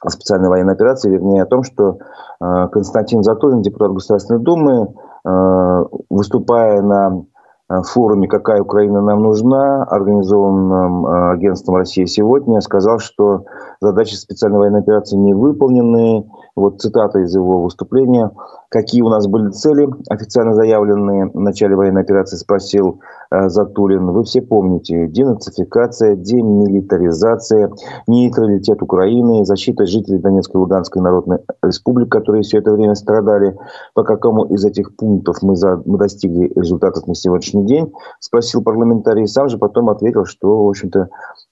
о 0.00 0.08
специальной 0.08 0.48
военной 0.48 0.72
операции, 0.72 1.10
вернее 1.10 1.42
о 1.42 1.46
том, 1.46 1.62
что 1.62 1.98
э, 2.40 2.68
Константин 2.72 3.22
Затулин, 3.22 3.60
депутат 3.60 3.92
Государственной 3.92 4.40
Думы, 4.40 4.94
э, 5.26 5.84
выступая 6.08 6.80
на 6.80 7.26
форуме 7.68 8.28
«Какая 8.28 8.62
Украина 8.62 9.02
нам 9.02 9.22
нужна», 9.22 9.84
организованном 9.84 11.06
э, 11.06 11.32
агентством 11.32 11.76
«Россия 11.76 12.06
сегодня», 12.06 12.60
сказал, 12.60 12.98
что 12.98 13.44
задачи 13.80 14.14
специальной 14.14 14.58
военной 14.58 14.80
операции 14.80 15.16
не 15.16 15.34
выполнены. 15.34 16.28
Вот 16.56 16.80
цитата 16.80 17.20
из 17.20 17.34
его 17.34 17.62
выступления. 17.62 18.30
«Какие 18.70 19.02
у 19.02 19.08
нас 19.08 19.26
были 19.26 19.50
цели, 19.50 19.88
официально 20.10 20.54
заявленные 20.54 21.30
в 21.32 21.40
начале 21.40 21.76
военной 21.76 22.02
операции?» 22.02 22.36
спросил 22.36 23.00
э, 23.30 23.48
Затулин. 23.48 24.10
Вы 24.10 24.24
все 24.24 24.42
помните. 24.42 25.06
Денацификация, 25.06 26.16
демилитаризация, 26.16 27.70
нейтралитет 28.06 28.82
Украины, 28.82 29.44
защита 29.44 29.86
жителей 29.86 30.18
Донецкой 30.18 30.60
и 30.60 30.62
Луганской 30.62 31.02
Народной 31.02 31.38
Республики, 31.62 32.08
которые 32.08 32.42
все 32.42 32.58
это 32.58 32.72
время 32.72 32.94
страдали. 32.94 33.56
По 33.94 34.02
какому 34.02 34.44
из 34.44 34.64
этих 34.64 34.96
пунктов 34.96 35.36
мы, 35.42 35.56
за, 35.56 35.80
мы 35.84 35.98
достигли 35.98 36.52
результатов 36.54 37.06
на 37.06 37.14
сегодняшний 37.14 37.64
день? 37.66 37.92
Спросил 38.20 38.62
парламентарий. 38.62 39.26
Сам 39.26 39.48
же 39.48 39.58
потом 39.58 39.88
ответил, 39.88 40.24
что, 40.24 40.64
в 40.64 40.68
общем-то, 40.68 41.08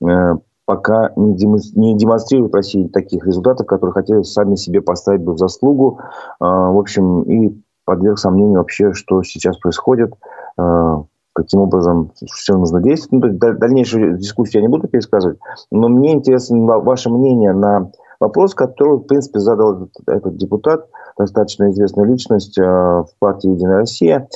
э, 0.06 0.34
пока 0.66 1.12
не 1.16 1.94
демонстрируют 1.96 2.54
России 2.54 2.88
таких 2.88 3.24
результатов, 3.24 3.66
которые 3.66 3.94
хотели 3.94 4.22
сами 4.22 4.56
себе 4.56 4.82
поставить 4.82 5.22
бы 5.22 5.32
в 5.32 5.38
заслугу. 5.38 6.00
А, 6.40 6.70
в 6.70 6.78
общем, 6.78 7.22
и 7.22 7.56
подверг 7.84 8.18
сомнению 8.18 8.58
вообще, 8.58 8.92
что 8.92 9.22
сейчас 9.22 9.56
происходит, 9.58 10.12
а, 10.58 11.04
каким 11.32 11.60
образом 11.60 12.10
все 12.32 12.58
нужно 12.58 12.82
действовать. 12.82 13.40
Ну, 13.40 13.54
дальнейшую 13.54 14.18
дискуссию 14.18 14.62
я 14.62 14.68
не 14.68 14.72
буду 14.72 14.88
пересказывать, 14.88 15.38
но 15.70 15.88
мне 15.88 16.14
интересно 16.14 16.58
ваше 16.80 17.10
мнение 17.10 17.52
на 17.52 17.92
вопрос, 18.18 18.54
который, 18.54 18.98
в 18.98 19.02
принципе, 19.02 19.38
задал 19.38 19.74
этот, 19.74 20.08
этот 20.08 20.36
депутат, 20.36 20.88
достаточно 21.16 21.70
известная 21.70 22.06
личность 22.06 22.58
а, 22.58 23.04
в 23.04 23.10
партии 23.20 23.50
«Единая 23.50 23.78
Россия». 23.78 24.28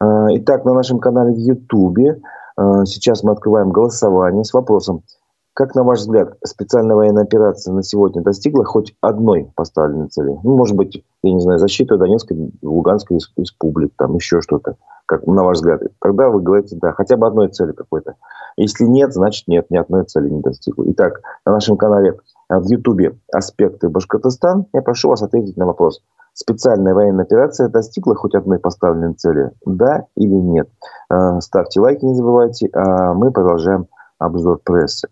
Итак, 0.00 0.64
на 0.64 0.74
нашем 0.74 0.98
канале 0.98 1.32
в 1.32 1.38
Ютубе 1.38 2.20
сейчас 2.58 3.22
мы 3.22 3.32
открываем 3.32 3.70
голосование 3.70 4.42
с 4.42 4.52
вопросом– 4.52 5.02
как, 5.56 5.74
на 5.74 5.84
ваш 5.84 6.00
взгляд, 6.00 6.36
специальная 6.44 6.94
военная 6.94 7.22
операция 7.22 7.72
на 7.72 7.82
сегодня 7.82 8.22
достигла 8.22 8.66
хоть 8.66 8.94
одной 9.00 9.50
поставленной 9.56 10.08
цели? 10.08 10.38
Ну, 10.44 10.54
может 10.54 10.76
быть, 10.76 11.02
я 11.22 11.32
не 11.32 11.40
знаю, 11.40 11.58
защита 11.58 11.96
Донецкой, 11.96 12.52
Луганской 12.60 13.18
республик, 13.38 13.94
там 13.96 14.16
еще 14.16 14.42
что-то, 14.42 14.76
как 15.06 15.26
на 15.26 15.44
ваш 15.44 15.56
взгляд. 15.56 15.80
Тогда 16.02 16.28
вы 16.28 16.42
говорите, 16.42 16.76
да, 16.78 16.92
хотя 16.92 17.16
бы 17.16 17.26
одной 17.26 17.48
цели 17.48 17.72
какой-то. 17.72 18.16
Если 18.58 18.84
нет, 18.84 19.14
значит 19.14 19.48
нет, 19.48 19.70
ни 19.70 19.78
одной 19.78 20.04
цели 20.04 20.28
не 20.28 20.42
достигла. 20.42 20.84
Итак, 20.88 21.22
на 21.46 21.52
нашем 21.52 21.78
канале 21.78 22.18
а, 22.48 22.60
в 22.60 22.66
Ютубе 22.66 23.18
«Аспекты 23.32 23.88
Башкортостан» 23.88 24.66
я 24.74 24.82
прошу 24.82 25.08
вас 25.08 25.22
ответить 25.22 25.56
на 25.56 25.64
вопрос. 25.64 26.02
Специальная 26.34 26.92
военная 26.92 27.24
операция 27.24 27.68
достигла 27.68 28.14
хоть 28.14 28.34
одной 28.34 28.58
поставленной 28.58 29.14
цели? 29.14 29.52
Да 29.64 30.04
или 30.16 30.34
нет? 30.34 30.68
А, 31.08 31.40
ставьте 31.40 31.80
лайки, 31.80 32.04
не 32.04 32.14
забывайте. 32.14 32.68
А 32.74 33.14
мы 33.14 33.30
продолжаем 33.32 33.86
обзор 34.18 34.60
прессы. 34.62 35.08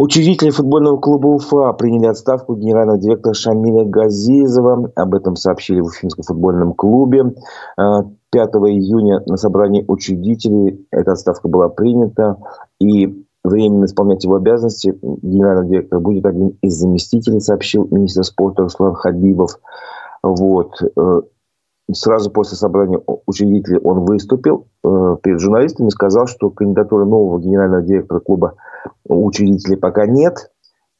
Учредители 0.00 0.50
футбольного 0.50 0.98
клуба 0.98 1.26
Уфа 1.26 1.72
приняли 1.72 2.06
отставку 2.06 2.54
генерального 2.54 2.98
директора 2.98 3.34
Шамиля 3.34 3.84
Газизова. 3.84 4.92
Об 4.94 5.14
этом 5.16 5.34
сообщили 5.34 5.80
в 5.80 5.86
Уфимском 5.86 6.22
футбольном 6.22 6.72
клубе. 6.72 7.34
5 7.76 8.06
э, 8.30 8.40
июня 8.70 9.20
на 9.26 9.36
собрании 9.36 9.84
учредителей 9.88 10.86
эта 10.92 11.12
отставка 11.12 11.48
была 11.48 11.68
принята. 11.68 12.36
И 12.78 13.24
временно 13.42 13.86
исполнять 13.86 14.22
его 14.22 14.36
обязанности 14.36 14.96
генерального 15.02 15.66
директора 15.66 15.98
будет 15.98 16.26
один 16.26 16.56
из 16.62 16.74
заместителей, 16.74 17.40
сообщил 17.40 17.88
министр 17.90 18.22
спорта 18.22 18.62
Руслан 18.62 18.94
Хабибов. 18.94 19.58
Вот. 20.22 20.80
Сразу 21.90 22.30
после 22.30 22.56
собрания 22.56 23.00
учредителей 23.26 23.80
он 23.80 24.04
выступил 24.04 24.66
э, 24.84 25.16
перед 25.22 25.40
журналистами, 25.40 25.88
сказал, 25.88 26.26
что 26.26 26.50
кандидатуры 26.50 27.06
нового 27.06 27.40
генерального 27.40 27.82
директора 27.82 28.20
клуба 28.20 28.54
учредителей 29.06 29.78
пока 29.78 30.06
нет, 30.06 30.50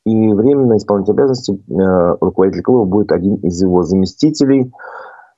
и 0.06 0.32
временно 0.32 0.78
исполнять 0.78 1.10
обязанности 1.10 1.52
э, 1.52 2.16
руководителя 2.22 2.62
клуба 2.62 2.84
будет 2.86 3.12
один 3.12 3.34
из 3.36 3.60
его 3.60 3.82
заместителей. 3.82 4.72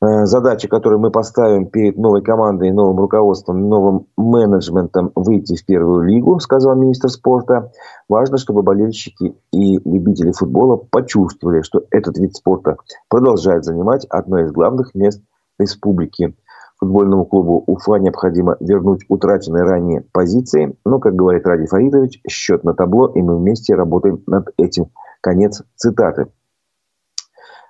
Э, 0.01 0.25
задача, 0.25 0.69
которую 0.69 1.01
мы 1.01 1.11
поставим 1.11 1.67
перед 1.67 1.97
новой 1.97 2.23
командой, 2.23 2.71
новым 2.71 2.99
руководством, 2.99 3.69
новым 3.69 4.07
менеджментом 4.17 5.11
выйти 5.17 5.57
в 5.57 5.67
первую 5.67 6.05
лигу, 6.05 6.39
сказал 6.39 6.77
министр 6.77 7.09
спорта. 7.09 7.73
Важно, 8.09 8.39
чтобы 8.39 8.63
болельщики 8.63 9.35
и 9.53 9.79
любители 9.79 10.31
футбола 10.31 10.77
почувствовали, 10.77 11.63
что 11.63 11.83
этот 11.91 12.19
вид 12.19 12.37
спорта 12.37 12.77
продолжает 13.09 13.65
занимать 13.65 14.07
одно 14.07 14.39
из 14.39 14.53
главных 14.53 14.95
мест 14.95 15.21
республики. 15.61 16.35
Футбольному 16.79 17.27
клубу 17.27 17.63
Уфа 17.67 17.99
необходимо 17.99 18.57
вернуть 18.59 19.05
утраченные 19.09 19.65
ранее 19.65 20.01
позиции. 20.13 20.75
Но, 20.85 20.99
как 20.99 21.15
говорит 21.15 21.47
Ради 21.47 21.67
Фаридович, 21.67 22.23
счет 22.27 22.65
на 22.65 22.73
табло, 22.73 23.09
и 23.09 23.21
мы 23.21 23.37
вместе 23.37 23.75
работаем 23.75 24.23
над 24.27 24.49
этим. 24.57 24.87
Конец 25.21 25.63
цитаты. 25.77 26.29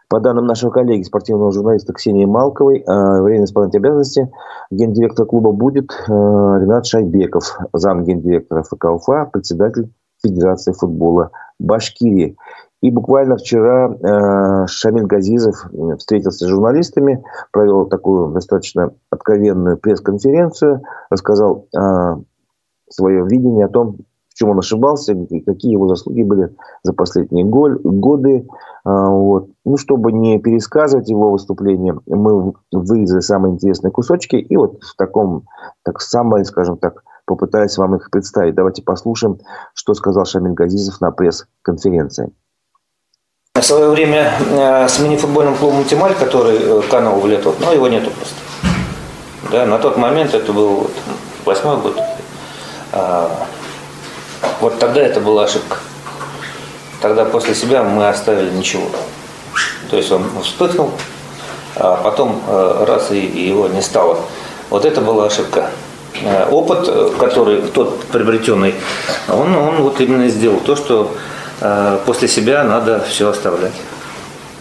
По 0.09 0.19
данным 0.19 0.47
нашего 0.47 0.71
коллеги, 0.71 1.03
спортивного 1.03 1.53
журналиста 1.53 1.93
Ксении 1.93 2.25
Малковой, 2.25 2.81
э, 2.81 3.23
время 3.23 3.45
исполнять 3.45 3.77
обязанности 3.77 4.29
гендиректора 4.73 5.25
клуба 5.25 5.53
будет 5.53 5.93
э, 5.93 6.13
Ренат 6.13 6.85
Шайбеков, 6.87 7.59
зам 7.73 8.03
гендиректора 8.03 8.65
ФК 8.65 8.87
Уфа, 8.87 9.31
председатель 9.33 9.93
Федерации 10.21 10.73
футбола 10.73 11.31
Башкирии. 11.61 12.37
И 12.81 12.91
буквально 12.91 13.37
вчера 13.37 13.91
э, 13.91 14.67
Шамиль 14.67 15.05
Газизов 15.05 15.67
встретился 15.99 16.47
с 16.47 16.49
журналистами, 16.49 17.23
провел 17.53 17.87
такую 17.87 18.33
достаточно 18.33 18.95
откровенную 19.11 19.77
пресс-конференцию, 19.77 20.83
рассказал 21.11 21.67
э, 21.77 22.17
свое 22.89 23.27
видение 23.27 23.67
о 23.67 23.69
том, 23.69 23.99
в 24.29 24.35
чем 24.35 24.51
он 24.51 24.59
ошибался, 24.61 25.15
какие 25.45 25.73
его 25.73 25.89
заслуги 25.89 26.23
были 26.23 26.55
за 26.83 26.95
последние 26.95 27.45
годы. 27.45 28.47
Э, 28.87 29.09
вот. 29.09 29.51
Ну, 29.67 29.77
чтобы 29.77 30.13
не 30.13 30.39
пересказывать 30.39 31.11
его 31.11 31.33
выступление, 31.33 32.01
мы 32.07 32.55
вырезали 32.73 33.21
самые 33.21 33.55
интересные 33.55 33.91
кусочки, 33.91 34.37
и 34.37 34.57
вот 34.57 34.83
в 34.83 34.97
таком, 34.97 35.45
так 35.85 36.01
самое, 36.01 36.47
скажем 36.47 36.79
так, 36.79 37.05
попытаюсь 37.27 37.77
вам 37.77 37.97
их 37.97 38.11
представить. 38.11 38.55
Давайте 38.55 38.83
послушаем, 38.83 39.39
что 39.75 39.93
сказал 39.93 40.25
Шамиль 40.25 40.55
Газизов 40.55 41.03
на 41.03 41.11
пресс-конференции. 41.11 42.33
В 43.61 43.63
свое 43.63 43.91
время 43.91 44.33
э, 44.53 44.89
с 44.89 44.99
мини-футбольным 45.01 45.55
клубом 45.55 45.85
«Тималь», 45.85 46.15
который 46.15 46.57
э, 46.59 46.83
канал 46.91 47.21
в 47.21 47.27
лето, 47.27 47.55
но 47.61 47.75
его 47.75 47.89
нету 47.89 48.11
просто. 48.11 48.35
Да, 49.53 49.67
на 49.67 49.79
тот 49.79 49.99
момент 49.99 50.33
это 50.33 50.51
был 50.55 50.91
восьмой 51.45 51.77
год. 51.77 52.01
А, 52.93 53.47
вот 54.63 54.79
тогда 54.79 55.03
это 55.03 55.21
была 55.21 55.45
ошибка. 55.45 55.77
Тогда 57.03 57.27
после 57.27 57.55
себя 57.55 57.83
мы 57.83 58.09
оставили 58.09 58.49
ничего. 58.51 58.87
То 59.91 59.99
есть 59.99 60.11
он 60.11 60.25
вспыхнул, 60.43 60.93
а 61.77 61.97
потом 61.97 62.43
э, 62.47 62.85
раз 62.89 63.11
и 63.11 63.19
его 63.19 63.69
не 63.69 63.83
стало. 63.83 64.21
Вот 64.71 64.87
это 64.87 65.03
была 65.03 65.27
ошибка. 65.27 65.69
Опыт, 66.51 66.89
который 67.19 67.61
тот 67.63 68.05
приобретенный, 68.05 68.75
он, 69.29 69.55
он 69.55 69.83
вот 69.83 70.01
именно 70.01 70.29
сделал 70.29 70.61
то, 70.61 70.77
что 70.77 71.15
после 72.07 72.29
себя 72.29 72.65
надо 72.65 73.05
все 73.09 73.29
оставлять. 73.29 73.75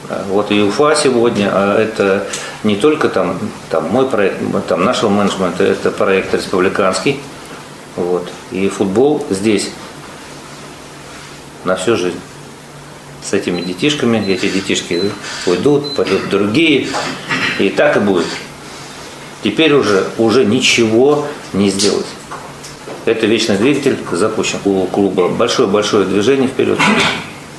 Э, 0.09 0.23
вот 0.27 0.51
и 0.51 0.61
Уфа 0.61 0.95
сегодня, 0.95 1.49
а 1.53 1.79
это 1.79 2.27
не 2.63 2.75
только 2.75 3.09
там, 3.09 3.39
там 3.69 3.89
мой 3.89 4.09
проект, 4.09 4.37
там 4.67 4.83
нашего 4.83 5.09
менеджмента, 5.09 5.63
это 5.63 5.91
проект 5.91 6.33
республиканский. 6.33 7.19
Вот. 7.95 8.29
И 8.51 8.67
футбол 8.69 9.25
здесь 9.29 9.71
на 11.63 11.75
всю 11.75 11.95
жизнь. 11.95 12.19
С 13.23 13.33
этими 13.33 13.61
детишками, 13.61 14.17
эти 14.25 14.47
детишки 14.47 15.11
уйдут, 15.45 15.95
пойдут 15.95 16.29
другие, 16.29 16.87
и 17.59 17.69
так 17.69 17.97
и 17.97 17.99
будет. 17.99 18.27
Теперь 19.43 19.73
уже, 19.73 20.07
уже 20.17 20.45
ничего 20.45 21.27
не 21.53 21.69
сделать. 21.69 22.05
Это 23.05 23.25
вечный 23.25 23.57
двигатель 23.57 23.97
запущен 24.11 24.59
у 24.65 24.85
клуба. 24.85 25.29
Большое-большое 25.29 26.05
движение 26.05 26.47
вперед. 26.47 26.77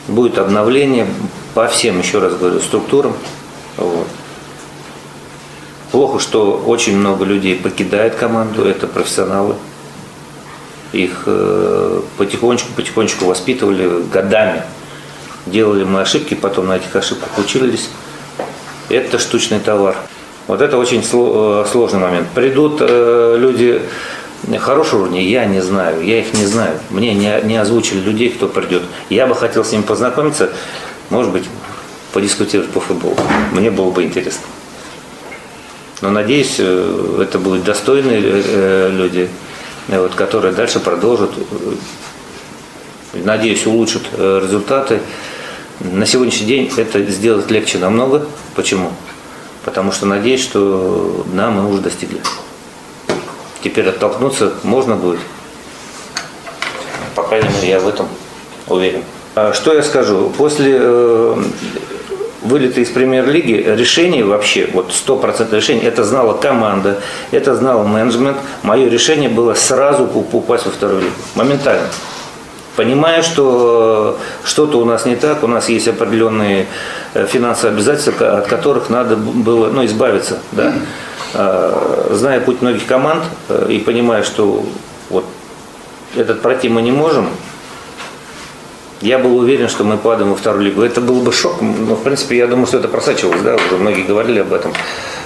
Будет 0.09 0.39
обновление 0.39 1.07
по 1.55 1.67
всем, 1.67 1.99
еще 1.99 2.19
раз 2.19 2.35
говорю, 2.35 2.61
структурам. 2.61 3.15
Вот. 3.77 4.07
Плохо, 5.93 6.21
что 6.21 6.63
очень 6.67 6.97
много 6.97 7.25
людей 7.25 7.57
покидает 7.57 8.15
команду, 8.15 8.65
это 8.65 8.87
профессионалы. 8.87 9.57
Их 10.93 11.27
потихонечку-потихонечку 12.19 13.25
э, 13.25 13.29
воспитывали 13.29 14.03
годами. 14.13 14.63
Делали 15.47 15.85
мы 15.85 16.01
ошибки, 16.01 16.35
потом 16.35 16.69
на 16.69 16.77
этих 16.77 16.95
ошибках 16.95 17.31
учились. 17.39 17.89
Это 18.89 19.19
штучный 19.19 19.61
товар. 19.61 19.97
Вот 20.47 20.61
это 20.61 20.79
очень 20.79 21.01
э, 21.01 21.65
сложный 21.71 22.01
момент. 22.01 22.29
Придут 22.35 22.79
э, 22.81 23.37
люди 23.39 23.83
хорошего 24.59 25.03
уровня, 25.03 25.23
я 25.23 25.45
не 25.45 25.61
знаю, 25.61 26.05
я 26.05 26.21
их 26.21 26.33
не 26.35 26.47
знаю. 26.47 26.79
Мне 26.91 27.15
не, 27.15 27.41
не 27.45 27.57
озвучили 27.57 28.01
людей, 28.01 28.31
кто 28.31 28.49
придет. 28.49 28.83
Я 29.09 29.27
бы 29.27 29.35
хотел 29.35 29.65
с 29.65 29.73
ними 29.73 29.83
познакомиться, 29.83 30.51
может 31.11 31.33
быть, 31.33 31.45
подискутировать 32.13 32.71
по 32.71 32.81
футболу. 32.81 33.17
Мне 33.53 33.71
было 33.71 33.91
бы 33.91 34.03
интересно. 34.03 34.43
Но 36.01 36.11
надеюсь, 36.11 36.57
э, 36.59 37.23
это 37.23 37.39
будут 37.39 37.65
достойные 37.65 38.21
э, 38.23 38.91
люди, 38.91 39.29
вот, 39.89 40.15
которые 40.15 40.55
дальше 40.55 40.81
продолжат, 40.81 41.31
надеюсь, 43.13 43.67
улучшат 43.67 44.03
результаты. 44.17 45.01
На 45.81 46.07
сегодняшний 46.07 46.47
день 46.47 46.73
это 46.77 47.03
сделать 47.05 47.51
легче 47.51 47.79
намного. 47.79 48.27
Почему? 48.55 48.93
Потому 49.65 49.93
что 49.93 50.07
надеюсь, 50.07 50.43
что 50.43 51.25
да, 51.33 51.51
мы 51.51 51.69
уже 51.69 51.83
достигли. 51.83 52.21
Теперь 53.63 53.89
оттолкнуться 53.89 54.55
можно 54.63 54.97
будет. 54.97 55.21
По 57.15 57.23
крайней 57.23 57.49
мере, 57.49 57.69
я 57.69 57.81
в 57.81 57.89
этом 57.89 58.09
уверен. 58.69 59.03
А 59.35 59.53
что 59.53 59.75
я 59.75 59.83
скажу? 59.83 60.33
После 60.37 60.77
э, 60.81 61.43
вылета 62.43 62.81
из 62.81 62.89
премьер-лиги 62.91 63.53
решение 63.77 64.25
вообще, 64.25 64.69
вот 64.73 64.91
100% 64.91 65.55
решение, 65.55 65.85
это 65.85 66.05
знала 66.05 66.35
команда, 66.35 67.01
это 67.31 67.55
знал 67.55 67.85
менеджмент. 67.85 68.39
Мое 68.63 68.89
решение 68.89 69.29
было 69.29 69.55
сразу 69.55 70.05
упасть 70.05 70.67
во 70.67 70.73
вторую 70.73 71.03
лигу. 71.03 71.15
Моментально. 71.35 71.87
Понимая, 72.77 73.23
что 73.23 74.19
что-то 74.45 74.79
у 74.79 74.85
нас 74.85 75.05
не 75.05 75.17
так, 75.17 75.43
у 75.43 75.47
нас 75.47 75.69
есть 75.69 75.89
определенные 75.89 76.67
э, 77.15 77.27
финансовые 77.27 77.75
обязательства, 77.75 78.39
от 78.39 78.47
которых 78.47 78.89
надо 78.89 79.17
было 79.17 79.69
ну, 79.69 79.85
избавиться. 79.85 80.39
Да? 80.53 80.73
Зная 82.15 82.41
путь 82.41 82.61
многих 82.63 82.87
команд 82.87 83.25
э, 83.49 83.67
и 83.71 83.79
понимая, 83.79 84.23
что 84.23 84.65
вот 85.11 85.25
этот 86.17 86.43
пройти 86.43 86.69
мы 86.69 86.83
не 86.83 86.93
можем, 86.93 87.29
я 89.01 89.19
был 89.19 89.39
уверен, 89.39 89.69
что 89.69 89.85
мы 89.85 89.97
падаем 89.97 90.31
во 90.31 90.37
вторую 90.37 90.65
лигу. 90.65 90.83
Это 90.83 91.01
был 91.01 91.21
бы 91.21 91.33
шок, 91.33 91.63
но 91.63 91.95
в 91.95 92.03
принципе 92.03 92.37
я 92.37 92.47
думаю, 92.47 92.67
что 92.67 92.79
это 92.79 92.89
просачивалось, 92.89 93.41
да, 93.41 93.55
уже 93.55 93.79
многие 93.79 94.03
говорили 94.03 94.41
об 94.41 94.53
этом. 94.53 94.73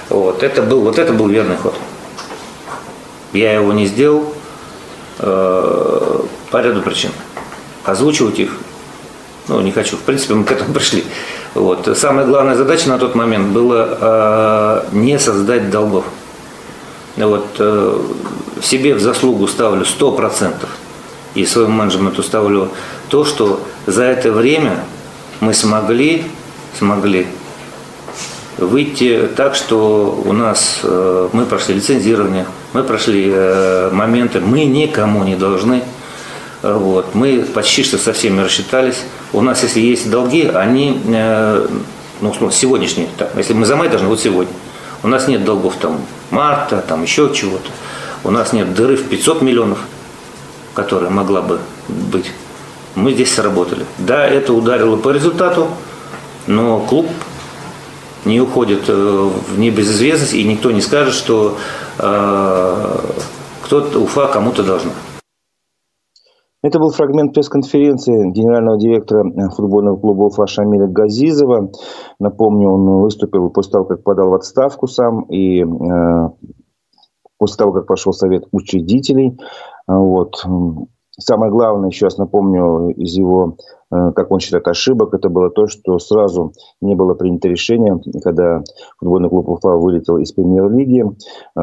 Вот 0.09 0.43
это 0.43 0.61
был, 0.61 0.81
вот 0.81 0.97
это 0.97 1.11
был 1.11 1.27
верный 1.27 1.57
ход. 1.57 1.75
Я 3.33 3.53
его 3.53 3.73
не 3.73 3.85
сделал 3.85 4.33
э, 5.19 6.19
по 6.51 6.61
ряду 6.61 6.81
причин. 6.81 7.11
Озвучивать 7.83 8.39
их, 8.39 8.51
ну, 9.47 9.59
не 9.61 9.71
хочу. 9.71 9.97
В 9.97 10.01
принципе, 10.01 10.35
мы 10.35 10.45
к 10.45 10.51
этому 10.51 10.73
пришли. 10.73 11.03
Вот. 11.53 11.97
Самая 11.97 12.25
главная 12.25 12.55
задача 12.55 12.89
на 12.89 12.97
тот 12.97 13.13
момент 13.13 13.47
была 13.49 13.87
э, 13.99 14.81
не 14.93 15.19
создать 15.19 15.69
долгов. 15.69 16.05
Вот, 17.17 17.47
э, 17.59 17.99
себе 18.61 18.95
в 18.95 18.99
заслугу 18.99 19.47
ставлю 19.47 19.85
100% 19.85 20.67
и 21.33 21.45
своему 21.45 21.73
менеджменту 21.73 22.23
ставлю 22.23 22.69
то, 23.09 23.23
что 23.23 23.61
за 23.85 24.03
это 24.03 24.31
время 24.31 24.83
мы 25.39 25.53
смогли, 25.53 26.25
смогли 26.77 27.27
выйти 28.57 29.29
так, 29.35 29.55
что 29.55 30.21
у 30.25 30.33
нас 30.33 30.79
э, 30.83 31.29
мы 31.33 31.45
прошли 31.45 31.75
лицензирование, 31.75 32.45
мы 32.73 32.83
прошли 32.83 33.29
э, 33.31 33.89
моменты, 33.91 34.39
мы 34.39 34.65
никому 34.65 35.23
не 35.23 35.35
должны. 35.35 35.83
Вот. 36.61 37.13
Мы 37.13 37.45
почти 37.53 37.83
что 37.83 37.97
со 37.97 38.11
всеми 38.11 38.41
рассчитались. 38.41 39.03
У 39.33 39.41
нас, 39.41 39.61
если 39.61 39.81
есть 39.81 40.09
долги, 40.09 40.47
они, 40.47 41.01
э, 41.05 41.67
ну, 42.21 42.51
сегодняшние, 42.51 43.07
если 43.35 43.53
мы 43.53 43.65
за 43.65 43.75
май 43.75 43.89
должны, 43.89 44.07
вот 44.07 44.19
сегодня. 44.19 44.51
У 45.03 45.07
нас 45.07 45.27
нет 45.27 45.43
долгов 45.43 45.75
там 45.79 46.01
марта, 46.31 46.83
там 46.87 47.03
еще 47.03 47.31
чего-то. 47.33 47.69
У 48.23 48.31
нас 48.31 48.53
нет 48.53 48.73
дыры 48.73 48.95
в 48.95 49.07
500 49.07 49.41
миллионов, 49.41 49.79
которая 50.73 51.09
могла 51.09 51.41
бы 51.41 51.59
быть. 51.87 52.31
Мы 52.95 53.13
здесь 53.13 53.33
сработали. 53.33 53.85
Да, 53.97 54.25
это 54.25 54.53
ударило 54.53 54.95
по 54.95 55.09
результату, 55.09 55.67
но 56.47 56.79
клуб 56.79 57.07
не 58.23 58.41
уходит 58.41 58.85
э, 58.87 58.93
в 58.93 59.59
небезызвестность, 59.59 60.33
и 60.33 60.43
никто 60.43 60.71
не 60.71 60.81
скажет, 60.81 61.13
что 61.13 61.57
э, 61.99 62.99
кто-то 63.63 63.99
Уфа 63.99 64.27
кому-то 64.27 64.63
должна. 64.63 64.91
Это 66.65 66.79
был 66.79 66.89
фрагмент 66.89 67.35
пресс-конференции 67.35 68.31
генерального 68.31 68.79
директора 68.79 69.23
э, 69.23 69.49
футбольного 69.55 69.97
клуба 69.97 70.23
Уфа 70.23 70.47
Шамиля 70.47 70.87
Газизова. 70.87 71.69
Напомню, 72.19 72.71
он 72.71 73.03
выступил 73.03 73.51
после 73.51 73.73
того, 73.73 73.85
как 73.85 74.01
подал 74.01 74.31
в 74.31 74.33
отставку 74.33 74.87
сам 74.87 75.25
и 75.25 75.61
э, 75.61 76.29
после 77.37 77.57
того, 77.57 77.71
как 77.71 77.85
прошел 77.85 78.13
совет 78.13 78.45
учредителей. 78.51 79.37
Вот. 79.85 80.43
Самое 81.19 81.51
главное, 81.51 81.91
сейчас 81.91 82.17
напомню, 82.17 82.89
из 82.89 83.15
его, 83.15 83.57
э, 83.91 84.11
как 84.15 84.31
он 84.31 84.39
считает, 84.39 84.67
ошибок, 84.67 85.13
это 85.13 85.29
было 85.29 85.51
то, 85.51 85.67
что 85.67 85.99
сразу 85.99 86.51
не 86.81 86.95
было 86.95 87.13
принято 87.13 87.47
решение, 87.47 88.01
когда 88.23 88.63
футбольный 88.97 89.29
клуб 89.29 89.47
Уфа 89.47 89.69
вылетел 89.77 90.17
из 90.17 90.33
премьер-лиги, 90.33 91.03
э, 91.05 91.61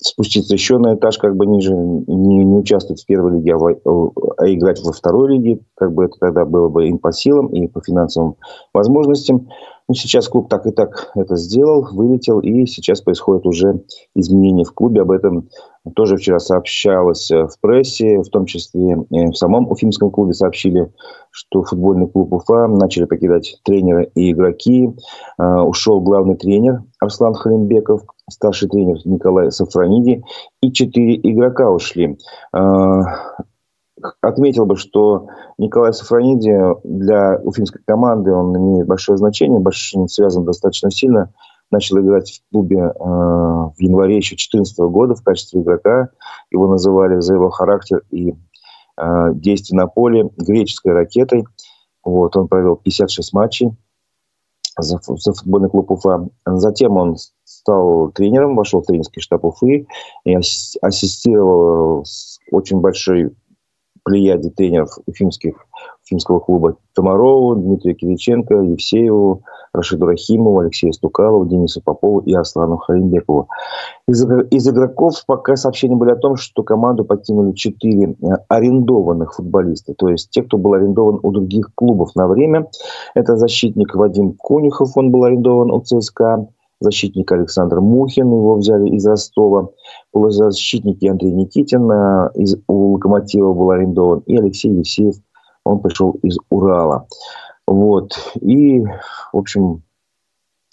спуститься 0.00 0.54
еще 0.54 0.78
на 0.78 0.94
этаж 0.94 1.18
как 1.18 1.36
бы 1.36 1.46
ниже, 1.46 1.74
не, 1.74 2.44
не 2.44 2.56
участвовать 2.56 3.02
в 3.02 3.06
первой 3.06 3.32
лиге, 3.32 3.54
а, 3.54 4.10
а 4.38 4.48
играть 4.48 4.80
во 4.82 4.92
второй 4.92 5.32
лиге, 5.32 5.60
как 5.74 5.92
бы 5.92 6.04
это 6.04 6.14
тогда 6.18 6.44
было 6.44 6.68
бы 6.68 6.88
им 6.88 6.98
по 6.98 7.12
силам 7.12 7.48
и 7.48 7.66
по 7.66 7.80
финансовым 7.80 8.36
возможностям. 8.72 9.48
Но 9.90 9.94
сейчас 9.94 10.28
клуб 10.28 10.48
так 10.48 10.68
и 10.68 10.70
так 10.70 11.10
это 11.16 11.34
сделал, 11.34 11.84
вылетел, 11.90 12.38
и 12.38 12.64
сейчас 12.66 13.00
происходит 13.00 13.44
уже 13.44 13.82
изменения 14.14 14.62
в 14.62 14.72
клубе. 14.72 15.02
Об 15.02 15.10
этом 15.10 15.48
тоже 15.96 16.16
вчера 16.16 16.38
сообщалось 16.38 17.28
в 17.28 17.50
прессе, 17.60 18.20
в 18.20 18.28
том 18.28 18.46
числе 18.46 18.98
в 19.10 19.32
самом 19.32 19.68
Уфимском 19.68 20.12
клубе 20.12 20.32
сообщили, 20.32 20.92
что 21.32 21.64
футбольный 21.64 22.06
клуб 22.06 22.32
Уфа 22.32 22.68
начали 22.68 23.06
покидать 23.06 23.58
тренеры 23.64 24.12
и 24.14 24.30
игроки. 24.30 24.90
А, 25.38 25.64
ушел 25.64 26.00
главный 26.00 26.36
тренер 26.36 26.84
Арслан 27.00 27.34
Халимбеков, 27.34 28.02
старший 28.30 28.68
тренер 28.68 28.98
Николай 29.04 29.50
Сафраниди 29.50 30.22
и 30.60 30.70
четыре 30.70 31.16
игрока 31.16 31.68
ушли. 31.68 32.16
Отметил 34.20 34.66
бы, 34.66 34.76
что 34.76 35.28
Николай 35.58 35.92
Сафраниди 35.92 36.58
для 36.84 37.38
уфимской 37.42 37.82
команды 37.84 38.32
он 38.32 38.56
имеет 38.56 38.86
большое 38.86 39.18
значение, 39.18 39.60
большое, 39.60 40.08
связан 40.08 40.44
достаточно 40.44 40.90
сильно. 40.90 41.32
Начал 41.70 42.00
играть 42.00 42.32
в 42.32 42.50
клубе 42.50 42.78
э, 42.78 42.92
в 42.98 43.74
январе 43.78 44.16
еще 44.16 44.34
2014 44.34 44.78
года 44.78 45.14
в 45.14 45.22
качестве 45.22 45.60
игрока. 45.60 46.08
Его 46.50 46.66
называли 46.66 47.20
за 47.20 47.34
его 47.34 47.50
характер 47.50 48.02
и 48.10 48.34
э, 48.96 49.34
действия 49.34 49.76
на 49.76 49.86
поле 49.86 50.30
греческой 50.36 50.92
ракетой. 50.92 51.44
Вот, 52.02 52.36
он 52.36 52.48
провел 52.48 52.76
56 52.76 53.32
матчей 53.34 53.70
за, 54.78 54.98
за 55.02 55.32
футбольный 55.32 55.68
клуб 55.68 55.90
Уфа. 55.90 56.28
Затем 56.46 56.96
он 56.96 57.16
стал 57.44 58.10
тренером, 58.12 58.56
вошел 58.56 58.80
в 58.80 58.86
тренерский 58.86 59.22
штаб 59.22 59.44
Уфы 59.44 59.86
и 60.24 60.34
ассистировал 60.34 62.04
очень 62.50 62.80
большой 62.80 63.34
плеяде 64.02 64.50
тренеров 64.50 64.98
уфимских, 65.06 65.54
уфимского 66.04 66.40
клуба 66.40 66.76
Томарову, 66.94 67.54
Дмитрия 67.54 67.94
Кириченко, 67.94 68.54
Евсееву, 68.54 69.42
Рашиду 69.72 70.06
Рахимову, 70.06 70.58
Алексею 70.58 70.92
Стукалову, 70.92 71.46
Денису 71.46 71.80
Попову 71.80 72.20
и 72.20 72.34
Аслану 72.34 72.76
Халимбекову. 72.78 73.48
Из, 74.08 74.24
из 74.50 74.68
игроков 74.68 75.24
пока 75.26 75.56
сообщения 75.56 75.94
были 75.96 76.10
о 76.10 76.16
том, 76.16 76.36
что 76.36 76.62
команду 76.62 77.04
покинули 77.04 77.52
четыре 77.52 78.16
э, 78.22 78.26
арендованных 78.48 79.34
футболиста, 79.34 79.94
то 79.94 80.08
есть 80.08 80.30
те, 80.30 80.42
кто 80.42 80.58
был 80.58 80.74
арендован 80.74 81.20
у 81.22 81.30
других 81.30 81.70
клубов 81.74 82.14
на 82.16 82.26
время. 82.26 82.68
Это 83.14 83.36
защитник 83.36 83.94
Вадим 83.94 84.32
Конюхов, 84.32 84.96
он 84.96 85.10
был 85.10 85.24
арендован 85.24 85.70
у 85.70 85.80
ЦСКА, 85.80 86.48
защитник 86.80 87.30
Александр 87.30 87.80
Мухин, 87.80 88.26
его 88.26 88.56
взяли 88.56 88.88
из 88.90 89.06
Ростова, 89.06 89.68
полузащитники 90.12 91.06
Андрей 91.06 91.32
Никитин 91.32 91.90
э, 91.90 92.30
из, 92.34 92.56
у 92.66 92.94
Локомотива 92.94 93.52
был 93.52 93.70
арендован, 93.70 94.20
и 94.26 94.36
Алексей 94.36 94.72
Евсеев, 94.72 95.16
он 95.64 95.80
пришел 95.80 96.12
из 96.22 96.38
Урала. 96.48 97.06
Вот. 97.66 98.12
И, 98.40 98.80
в 98.80 99.36
общем, 99.36 99.82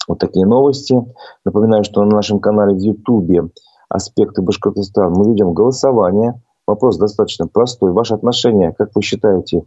вот 0.08 0.18
такие 0.18 0.46
новости. 0.46 0.96
Напоминаю, 1.44 1.84
что 1.84 2.02
на 2.04 2.16
нашем 2.16 2.40
канале 2.40 2.74
в 2.74 2.78
Ютубе 2.78 3.50
«Аспекты 3.88 4.42
Башкортостана» 4.42 5.10
мы 5.10 5.30
ведем 5.30 5.52
голосование. 5.52 6.40
Вопрос 6.66 6.98
достаточно 6.98 7.46
простой. 7.46 7.92
Ваше 7.92 8.14
отношение, 8.14 8.72
как 8.76 8.90
вы 8.94 9.02
считаете, 9.02 9.62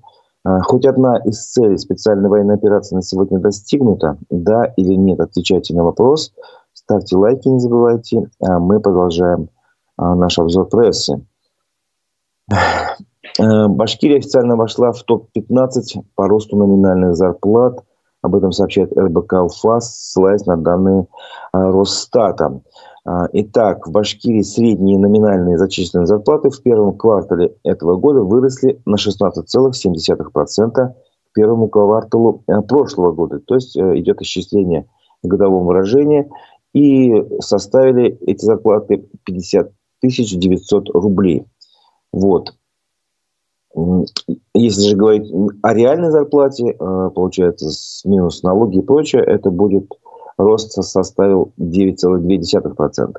хоть 0.63 0.85
одна 0.85 1.17
из 1.17 1.51
целей 1.51 1.77
специальной 1.77 2.29
военной 2.29 2.55
операции 2.55 2.95
на 2.95 3.01
сегодня 3.01 3.39
достигнута? 3.39 4.17
Да 4.29 4.65
или 4.75 4.95
нет? 4.95 5.19
Отвечайте 5.19 5.75
на 5.75 5.83
вопрос. 5.83 6.33
Ставьте 6.73 7.15
лайки, 7.15 7.47
не 7.47 7.59
забывайте. 7.59 8.29
А 8.41 8.59
мы 8.59 8.79
продолжаем 8.79 9.49
а, 9.97 10.15
наш 10.15 10.39
обзор 10.39 10.67
прессы. 10.67 11.23
Э, 13.39 13.67
Башкирия 13.67 14.17
официально 14.17 14.55
вошла 14.55 14.91
в 14.91 15.03
топ-15 15.03 16.03
по 16.15 16.27
росту 16.27 16.57
номинальных 16.57 17.15
зарплат. 17.15 17.83
Об 18.21 18.35
этом 18.35 18.51
сообщает 18.51 18.95
РБК 18.97 19.33
УФАС, 19.43 19.95
ссылаясь 19.95 20.45
на 20.45 20.57
данные 20.57 21.07
Росстата. 21.53 22.61
А, 23.03 23.27
итак, 23.33 23.87
в 23.87 23.91
Башкирии 23.91 24.41
средние 24.41 24.99
номинальные 24.99 25.57
зачисленные 25.57 26.05
зарплаты 26.05 26.49
в 26.49 26.61
первом 26.61 26.95
квартале 26.97 27.55
этого 27.63 27.95
года 27.95 28.21
выросли 28.21 28.79
на 28.85 28.95
16,7% 28.95 30.71
к 30.71 31.33
первому 31.33 31.67
кварталу 31.67 32.43
э, 32.47 32.61
прошлого 32.61 33.11
года. 33.11 33.39
То 33.39 33.55
есть 33.55 33.75
э, 33.75 33.99
идет 33.99 34.21
исчисление 34.21 34.87
в 35.23 35.27
годовом 35.27 35.65
выражении. 35.65 36.29
И 36.73 37.11
составили 37.41 38.17
эти 38.25 38.45
зарплаты 38.45 39.05
50 39.25 39.71
900 40.03 40.89
рублей. 40.91 41.45
Вот. 42.13 42.53
Если 44.53 44.89
же 44.89 44.95
говорить 44.95 45.31
о 45.61 45.73
реальной 45.73 46.11
зарплате, 46.11 46.71
э, 46.71 47.09
получается, 47.13 47.69
с 47.69 48.05
минус 48.05 48.43
налоги 48.43 48.77
и 48.77 48.81
прочее, 48.81 49.23
это 49.23 49.49
будет 49.49 49.89
рост 50.41 50.71
составил 50.71 51.51
9,2%. 51.59 53.15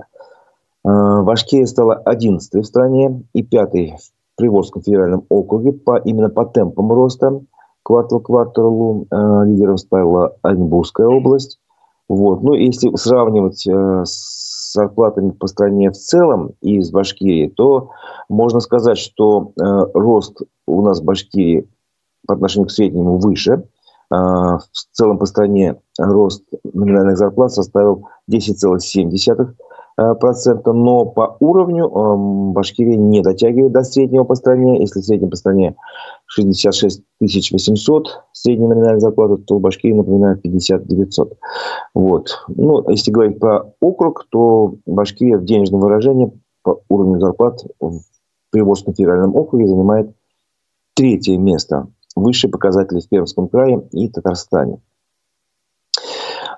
Э, 0.84 1.22
Башкирия 1.22 1.66
стала 1.66 1.94
11 1.94 2.54
в 2.54 2.64
стране 2.64 3.22
и 3.32 3.42
5 3.42 3.72
в 3.72 4.36
Приволжском 4.36 4.82
федеральном 4.82 5.24
округе 5.28 5.72
по, 5.72 5.98
именно 5.98 6.28
по 6.28 6.44
темпам 6.44 6.92
роста. 6.92 7.40
Квартал 7.82 8.20
к 8.20 8.26
кварталу 8.26 9.06
э, 9.10 9.44
лидером 9.46 9.76
стала 9.76 10.36
Оренбургская 10.42 11.06
область. 11.06 11.58
Вот. 12.08 12.42
Ну, 12.42 12.54
если 12.54 12.94
сравнивать 12.96 13.66
э, 13.66 14.04
с 14.04 14.72
зарплатами 14.72 15.30
по 15.30 15.46
стране 15.48 15.90
в 15.90 15.94
целом 15.94 16.52
и 16.62 16.80
с 16.80 16.90
Башкирией, 16.90 17.50
то 17.50 17.90
можно 18.30 18.60
сказать, 18.60 18.96
что 18.96 19.52
рост 19.56 20.40
у 20.66 20.80
нас 20.80 21.00
в 21.00 21.04
Башкирии 21.04 21.68
по 22.26 22.32
отношению 22.32 22.68
к 22.68 22.72
среднему 22.72 23.18
выше. 23.18 23.64
Э, 24.12 24.58
в 24.58 24.86
целом 24.92 25.18
по 25.18 25.26
стране 25.26 25.76
рост 25.98 26.44
номинальных 26.72 27.16
зарплат 27.16 27.52
составил 27.52 28.08
10,7%. 28.30 29.54
Э, 29.98 30.14
процента, 30.14 30.72
но 30.72 31.04
по 31.04 31.36
уровню 31.40 31.86
э, 31.86 32.52
Башкирия 32.52 32.96
не 32.96 33.22
дотягивает 33.22 33.72
до 33.72 33.82
среднего 33.84 34.24
по 34.24 34.34
стране. 34.34 34.80
Если 34.80 35.00
в 35.00 35.04
среднем 35.04 35.30
по 35.30 35.36
стране 35.36 35.76
66 36.26 37.02
800 37.20 38.22
средняя 38.32 38.68
номинальная 38.68 39.00
зарплата, 39.00 39.36
то 39.36 39.56
в 39.56 39.60
Башкирии, 39.60 39.94
напоминаю, 39.94 40.38
50 40.38 40.86
900. 40.86 41.38
Вот. 41.94 42.44
Ну, 42.48 42.88
если 42.90 43.10
говорить 43.10 43.38
про 43.38 43.72
округ, 43.80 44.26
то 44.30 44.74
Башкирия 44.86 45.38
в 45.38 45.44
денежном 45.44 45.80
выражении 45.80 46.32
по 46.62 46.80
уровню 46.88 47.20
зарплат 47.20 47.62
в 47.80 48.00
Приволжском 48.50 48.94
федеральном 48.94 49.34
округе 49.34 49.66
занимает 49.66 50.10
третье 50.94 51.38
место. 51.38 51.88
Выше 52.14 52.48
показатели 52.48 53.00
в 53.00 53.08
Пермском 53.08 53.48
крае 53.48 53.86
и 53.92 54.08
Татарстане. 54.08 54.80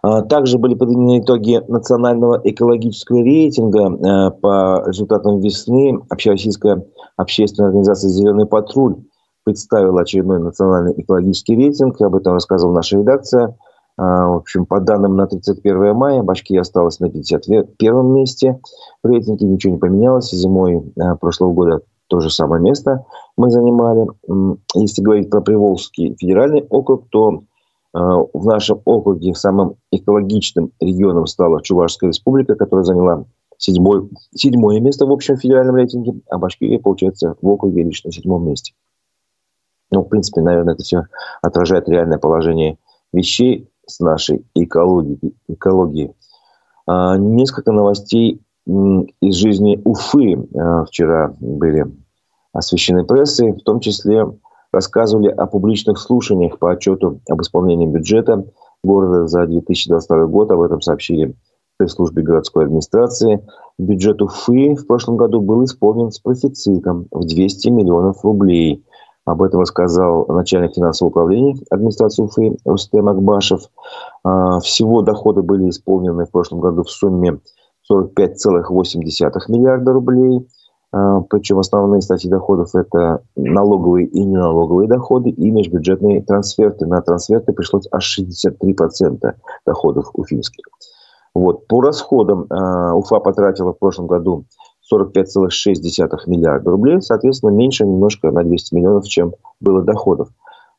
А, 0.02 0.20
также 0.20 0.58
были 0.58 0.74
подведены 0.74 1.20
итоги 1.20 1.62
национального 1.68 2.40
экологического 2.44 3.22
рейтинга 3.22 3.88
э, 3.88 4.30
по 4.32 4.84
результатам 4.86 5.40
весны. 5.40 5.98
Общероссийская 6.10 6.84
общественная 7.16 7.68
организация 7.68 8.10
«Зеленый 8.10 8.44
патруль» 8.44 8.96
представила 9.44 10.02
очередной 10.02 10.40
национальный 10.40 10.92
экологический 11.00 11.56
рейтинг. 11.56 12.00
Об 12.02 12.16
этом 12.16 12.34
рассказывала 12.34 12.74
наша 12.74 12.98
редакция. 12.98 13.56
А, 13.96 14.26
в 14.26 14.36
общем, 14.36 14.66
по 14.66 14.78
данным 14.78 15.16
на 15.16 15.26
31 15.26 15.94
мая, 15.94 16.22
Башкирия 16.22 16.60
осталась 16.60 17.00
на 17.00 17.08
51 17.08 18.06
месте 18.12 18.60
в 19.02 19.08
рейтинге. 19.08 19.46
Ничего 19.46 19.74
не 19.74 19.78
поменялось. 19.78 20.30
Зимой 20.30 20.82
прошлого 21.18 21.52
года 21.52 21.80
то 22.08 22.20
же 22.20 22.28
самое 22.28 22.60
место 22.62 23.06
мы 23.36 23.50
занимали. 23.50 24.06
Если 24.74 25.02
говорить 25.02 25.30
про 25.30 25.40
Приволжский 25.40 26.16
федеральный 26.18 26.64
округ, 26.68 27.08
то 27.10 27.44
Э, 27.94 27.98
в 28.32 28.44
нашем 28.44 28.80
округе 28.84 29.34
самым 29.34 29.76
экологичным 29.92 30.72
регионом 30.80 31.26
стала 31.26 31.62
Чувашская 31.62 32.08
республика, 32.08 32.56
которая 32.56 32.84
заняла 32.84 33.24
седьмое, 33.56 34.08
седьмое 34.34 34.80
место 34.80 35.06
в 35.06 35.12
общем 35.12 35.36
федеральном 35.36 35.76
рейтинге, 35.76 36.14
а 36.28 36.38
Башкирия, 36.38 36.80
получается, 36.80 37.36
в 37.40 37.48
округе 37.48 37.84
лишь 37.84 38.02
на 38.02 38.10
седьмом 38.10 38.48
месте. 38.48 38.74
Ну, 39.92 40.00
в 40.00 40.08
принципе, 40.08 40.40
наверное, 40.40 40.74
это 40.74 40.82
все 40.82 41.04
отражает 41.40 41.88
реальное 41.88 42.18
положение 42.18 42.78
вещей 43.12 43.70
с 43.86 44.00
нашей 44.00 44.44
экологией. 44.56 45.36
экологией. 45.46 46.14
А, 46.88 47.16
несколько 47.16 47.70
новостей 47.70 48.42
из 48.66 49.34
жизни 49.36 49.80
Уфы 49.84 50.48
а, 50.58 50.84
вчера 50.86 51.32
были 51.38 51.86
освещены 52.54 53.04
прессой, 53.04 53.52
в 53.52 53.60
том 53.62 53.80
числе 53.80 54.24
рассказывали 54.72 55.28
о 55.28 55.46
публичных 55.46 55.98
слушаниях 55.98 56.58
по 56.58 56.72
отчету 56.72 57.20
об 57.28 57.42
исполнении 57.42 57.86
бюджета 57.86 58.44
города 58.82 59.26
за 59.26 59.46
2022 59.46 60.26
год. 60.26 60.50
Об 60.50 60.62
этом 60.62 60.80
сообщили 60.80 61.32
в 61.32 61.78
пресс-службе 61.78 62.22
городской 62.22 62.64
администрации. 62.64 63.46
Бюджет 63.78 64.22
Уфы 64.22 64.74
в 64.74 64.86
прошлом 64.86 65.16
году 65.16 65.40
был 65.40 65.64
исполнен 65.64 66.10
с 66.10 66.18
профицитом 66.18 67.06
в 67.10 67.26
200 67.26 67.68
миллионов 67.68 68.24
рублей. 68.24 68.84
Об 69.24 69.42
этом 69.42 69.60
рассказал 69.60 70.26
начальник 70.28 70.74
финансового 70.74 71.10
управления 71.10 71.56
администрации 71.70 72.22
Уфы 72.22 72.56
Рустем 72.64 73.08
Акбашев. 73.08 73.62
А, 74.22 74.60
всего 74.60 75.02
доходы 75.02 75.42
были 75.42 75.70
исполнены 75.70 76.26
в 76.26 76.30
прошлом 76.30 76.60
году 76.60 76.82
в 76.82 76.90
сумме 76.90 77.38
45,8 77.90 78.98
миллиарда 79.48 79.92
рублей– 79.92 80.46
Причем 81.28 81.58
основные 81.58 82.02
статьи 82.02 82.30
доходов– 82.30 82.72
это 82.74 83.22
налоговые 83.34 84.06
и 84.06 84.22
неналоговые 84.22 84.88
доходы 84.88 85.30
и 85.30 85.50
межбюджетные 85.50 86.22
трансферты. 86.22 86.86
На 86.86 87.02
трансферты 87.02 87.52
пришлось 87.52 87.88
аж 87.90 88.20
63% 88.20 89.34
доходов 89.66 90.10
уфимских. 90.12 90.64
Вот. 91.34 91.66
По 91.66 91.80
расходам 91.80 92.46
а, 92.48 92.94
Уфа 92.94 93.18
потратила 93.18 93.72
в 93.72 93.78
прошлом 93.78 94.06
году 94.06 94.44
45,6 94.92 95.48
миллиарда 96.26 96.70
рублей, 96.70 97.00
соответственно, 97.02 97.50
меньше 97.50 97.84
немножко 97.84 98.30
на 98.30 98.44
200 98.44 98.74
миллионов, 98.74 99.04
чем 99.06 99.34
было 99.60 99.82
доходов. 99.82 100.28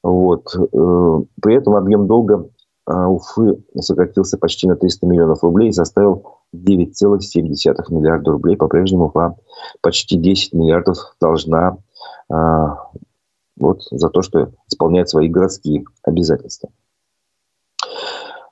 Вот. 0.01 0.55
Э, 0.55 1.21
при 1.41 1.55
этом 1.55 1.75
объем 1.75 2.07
долга 2.07 2.47
а, 2.85 3.09
Уфы 3.09 3.63
сократился 3.79 4.37
почти 4.37 4.67
на 4.67 4.75
300 4.75 5.07
миллионов 5.07 5.43
рублей 5.43 5.69
и 5.69 5.73
составил 5.73 6.23
9,7 6.55 7.83
миллиарда 7.89 8.31
рублей. 8.31 8.57
По-прежнему 8.57 9.05
Уфа 9.05 9.35
почти 9.81 10.17
10 10.17 10.53
миллиардов 10.53 10.97
должна 11.19 11.77
а, 12.29 12.77
вот, 13.57 13.83
за 13.91 14.09
то, 14.09 14.21
что 14.21 14.51
исполняет 14.69 15.09
свои 15.09 15.27
городские 15.29 15.85
обязательства. 16.03 16.69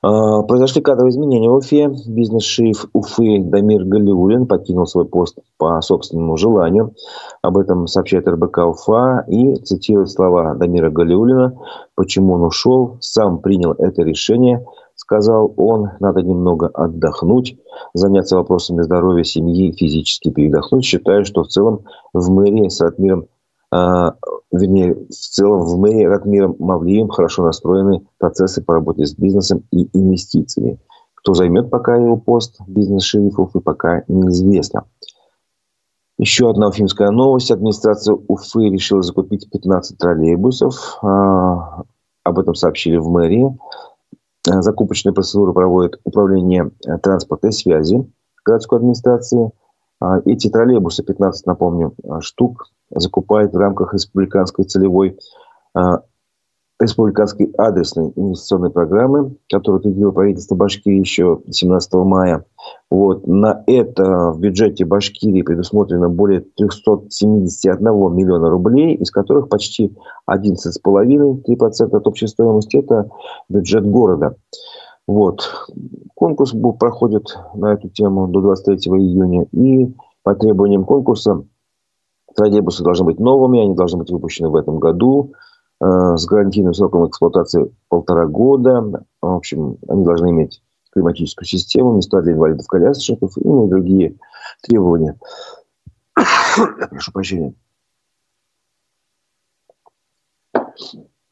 А, 0.06 0.42
произошли 0.42 0.82
кадровые 0.82 1.12
изменения 1.12 1.48
в 1.48 1.54
Уфе. 1.54 1.88
Бизнес-шиф 2.06 2.86
Уфы 2.92 3.40
Дамир 3.40 3.84
Галиулин 3.84 4.46
покинул 4.46 4.86
свой 4.86 5.06
пост 5.06 5.38
по 5.56 5.80
собственному 5.80 6.36
желанию. 6.36 6.94
Об 7.40 7.56
этом 7.56 7.86
сообщает 7.86 8.28
РБК 8.28 8.58
Уфа 8.58 9.24
и 9.28 9.56
цитирует 9.56 10.10
слова 10.10 10.54
Дамира 10.54 10.90
Галиулина. 10.90 11.58
Почему 11.94 12.34
он 12.34 12.42
ушел? 12.42 12.98
Сам 13.00 13.38
принял 13.38 13.72
это 13.72 14.02
решение. 14.02 14.66
Сказал 15.04 15.52
он, 15.58 15.90
надо 16.00 16.22
немного 16.22 16.66
отдохнуть, 16.66 17.58
заняться 17.92 18.38
вопросами 18.38 18.80
здоровья 18.80 19.22
семьи, 19.22 19.70
физически 19.70 20.30
передохнуть. 20.30 20.82
Считаю, 20.82 21.26
что 21.26 21.42
в 21.42 21.48
целом 21.48 21.84
в 22.14 22.30
мэрии 22.30 22.70
с 22.70 22.80
Ратмиром 22.80 23.26
а, 23.70 24.14
вернее, 24.50 24.94
в 24.94 25.12
целом 25.12 25.66
в 25.66 25.76
мэрии 25.78 26.04
Ратмиром 26.04 26.56
Мавлием 26.58 27.08
хорошо 27.08 27.44
настроены 27.44 28.06
процессы 28.16 28.62
по 28.62 28.72
работе 28.72 29.04
с 29.04 29.14
бизнесом 29.14 29.64
и 29.70 29.90
инвестициями. 29.92 30.78
Кто 31.16 31.34
займет 31.34 31.68
пока 31.68 31.96
его 31.96 32.16
пост 32.16 32.58
бизнес-шерифов, 32.66 33.54
и 33.54 33.60
пока 33.60 34.04
неизвестно. 34.08 34.84
Еще 36.16 36.48
одна 36.48 36.68
уфимская 36.68 37.10
новость. 37.10 37.50
Администрация 37.50 38.14
Уфы 38.14 38.70
решила 38.70 39.02
закупить 39.02 39.50
15 39.50 39.98
троллейбусов. 39.98 40.98
А, 41.02 41.82
об 42.22 42.38
этом 42.38 42.54
сообщили 42.54 42.96
в 42.96 43.08
мэрии. 43.08 43.54
Закупочные 44.46 45.12
процедуры 45.12 45.52
проводит 45.52 46.00
Управление 46.04 46.70
транспорта 47.02 47.48
и 47.48 47.52
связи 47.52 48.06
городской 48.44 48.78
администрации– 48.78 49.50
а, 50.04 50.20
эти 50.26 50.50
троллейбусы, 50.50 51.02
15, 51.02 51.46
напомню, 51.46 51.94
а, 52.06 52.20
штук, 52.20 52.66
закупает 52.90 53.52
в 53.52 53.56
рамках 53.56 53.94
республиканской 53.94 54.66
целевой 54.66 55.18
республиканской 56.84 57.52
адресной 57.58 58.12
инвестиционной 58.14 58.70
программы, 58.70 59.36
которую 59.50 59.80
утвердило 59.80 60.10
правительство 60.12 60.54
Башкирии 60.54 61.00
еще 61.00 61.40
17 61.50 61.94
мая. 61.94 62.44
Вот. 62.90 63.26
На 63.26 63.62
это 63.66 64.30
в 64.30 64.40
бюджете 64.40 64.84
Башкирии 64.84 65.42
предусмотрено 65.42 66.08
более 66.08 66.40
371 66.56 67.84
миллиона 68.14 68.48
рублей, 68.48 68.94
из 68.94 69.10
которых 69.10 69.48
почти 69.48 69.96
11,5-3% 70.30 71.96
от 71.96 72.06
общей 72.06 72.26
стоимости– 72.26 72.76
это 72.78 73.08
бюджет 73.48 73.84
города. 73.86 74.36
Вот. 75.06 75.50
Конкурс 76.14 76.54
проходит 76.78 77.36
на 77.54 77.72
эту 77.72 77.88
тему 77.88 78.28
до 78.28 78.40
23 78.40 78.76
июня. 78.92 79.46
И 79.52 79.92
по 80.22 80.34
требованиям 80.34 80.84
конкурса 80.84 81.44
троллейбусы 82.34 82.82
должны 82.82 83.06
быть 83.06 83.18
новыми, 83.18 83.60
они 83.60 83.74
должны 83.74 83.98
быть 83.98 84.10
выпущены 84.10 84.48
в 84.48 84.56
этом 84.56 84.78
году 84.78 85.32
с 85.80 86.26
гарантийным 86.26 86.72
сроком 86.72 87.08
эксплуатации 87.08 87.74
полтора 87.88 88.26
года. 88.26 89.04
В 89.20 89.26
общем, 89.26 89.78
они 89.88 90.04
должны 90.04 90.30
иметь 90.30 90.62
климатическую 90.94 91.46
систему, 91.46 91.96
места 91.96 92.22
для 92.22 92.32
инвалидов-колясочников 92.32 93.36
и 93.36 93.42
другие 93.42 94.16
требования. 94.62 95.18
Прошу 96.90 97.12
прощения. 97.12 97.54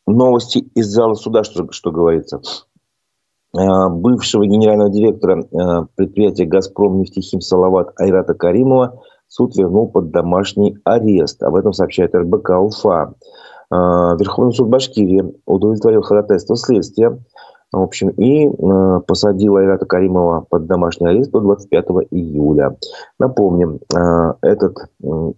Новости 0.07 0.59
из 0.75 0.87
зала 0.89 1.15
суда, 1.15 1.45
что, 1.45 1.71
что 1.71 1.93
говорится. 1.93 2.43
А, 3.55 3.89
бывшего 3.89 4.47
генерального 4.47 4.91
директора 4.91 5.45
а, 5.53 5.87
предприятия 5.95 6.45
«Газпром» 6.45 6.99
нефтехим 6.99 7.41
«Салават» 7.41 7.93
Айрата 8.01 8.35
Каримова 8.35 9.01
суд 9.29 9.57
вернул 9.57 9.89
под 9.89 10.11
домашний 10.11 10.77
арест. 10.85 11.43
Об 11.43 11.55
этом 11.55 11.73
сообщает 11.73 12.15
РБК 12.15 12.51
Уфа. 12.61 13.15
А, 13.75 14.15
Верховный 14.17 14.53
суд 14.53 14.69
Башкирии 14.69 15.25
удовлетворил 15.47 16.03
ходатайство 16.03 16.57
следствия 16.57 17.19
в 17.73 17.81
общем, 17.81 18.11
и 18.11 18.47
э, 18.47 19.01
посадил 19.07 19.57
Айрата 19.57 19.87
Каримова 19.87 20.43
под 20.43 20.67
домашний 20.67 21.09
арест 21.09 21.31
до 21.31 21.41
25 21.41 21.87
июля. 22.11 22.77
Напомним, 23.19 23.81
э, 23.97 24.35
этот 24.43 24.77
э, 25.03 25.33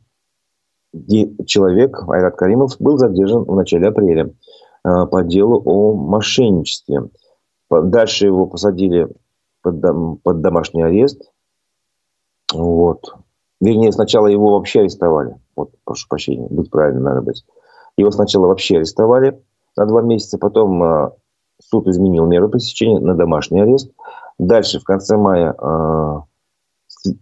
человек, 1.47 2.03
Айрат 2.09 2.35
Каримов, 2.35 2.77
был 2.81 2.99
задержан 2.99 3.45
в 3.45 3.55
начале 3.55 3.87
апреля 3.87 4.31
э, 4.85 5.07
по 5.07 5.23
делу 5.23 5.63
о 5.65 5.95
мошенничестве. 5.95 7.05
Дальше 7.71 8.27
его 8.27 8.47
посадили 8.47 9.07
под, 9.63 9.81
под 10.25 10.41
домашний 10.41 10.83
арест. 10.83 11.31
Вот. 12.53 13.15
Вернее, 13.61 13.93
сначала 13.93 14.27
его 14.27 14.59
вообще 14.59 14.81
арестовали. 14.81 15.37
Вот, 15.55 15.71
прошу 15.85 16.09
прощения, 16.09 16.49
быть 16.51 16.69
правильно 16.69 17.01
надо 17.01 17.23
быть. 17.23 17.45
Его 17.97 18.11
сначала 18.11 18.47
вообще 18.47 18.77
арестовали 18.77 19.41
на 19.77 19.87
два 19.87 20.03
месяца, 20.03 20.39
потом 20.39 20.83
э, 20.83 21.11
суд 21.63 21.87
изменил 21.89 22.27
меру 22.27 22.49
пресечения 22.49 22.99
на 23.01 23.15
домашний 23.15 23.61
арест. 23.61 23.91
Дальше, 24.39 24.81
в 24.81 24.85
конце 24.85 25.17
мая, 25.17 25.55
э, 25.57 26.21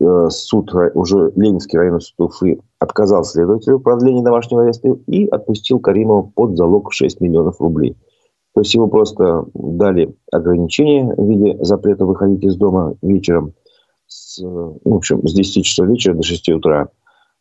э, 0.01 0.29
суд, 0.31 0.73
уже 0.95 1.33
Ленинский 1.37 1.79
районный 1.79 2.01
суд 2.01 2.29
Уфы 2.29 2.61
отказал 2.79 3.25
следователю 3.25 3.79
в 3.79 3.83
продлении 3.83 4.23
домашнего 4.23 4.63
ареста 4.63 4.97
и 5.07 5.27
отпустил 5.29 5.79
Каримова 5.79 6.23
под 6.23 6.57
залог 6.57 6.91
в 6.91 6.95
6 6.95 7.21
миллионов 7.21 7.61
рублей. 7.61 7.97
То 8.55 8.61
есть 8.61 8.75
его 8.75 8.87
просто 8.87 9.47
дали 9.55 10.15
ограничения 10.31 11.15
в 11.15 11.27
виде 11.27 11.57
запрета 11.65 12.05
выходить 12.05 12.45
из 12.45 12.57
дома 12.57 12.97
вечером 13.01 13.55
с, 14.07 14.43
ну, 14.43 14.79
в 14.85 14.95
общем, 14.95 15.27
с 15.27 15.33
10 15.33 15.65
часов 15.65 15.89
вечера 15.89 16.15
до 16.15 16.23
6 16.23 16.51
утра. 16.51 16.89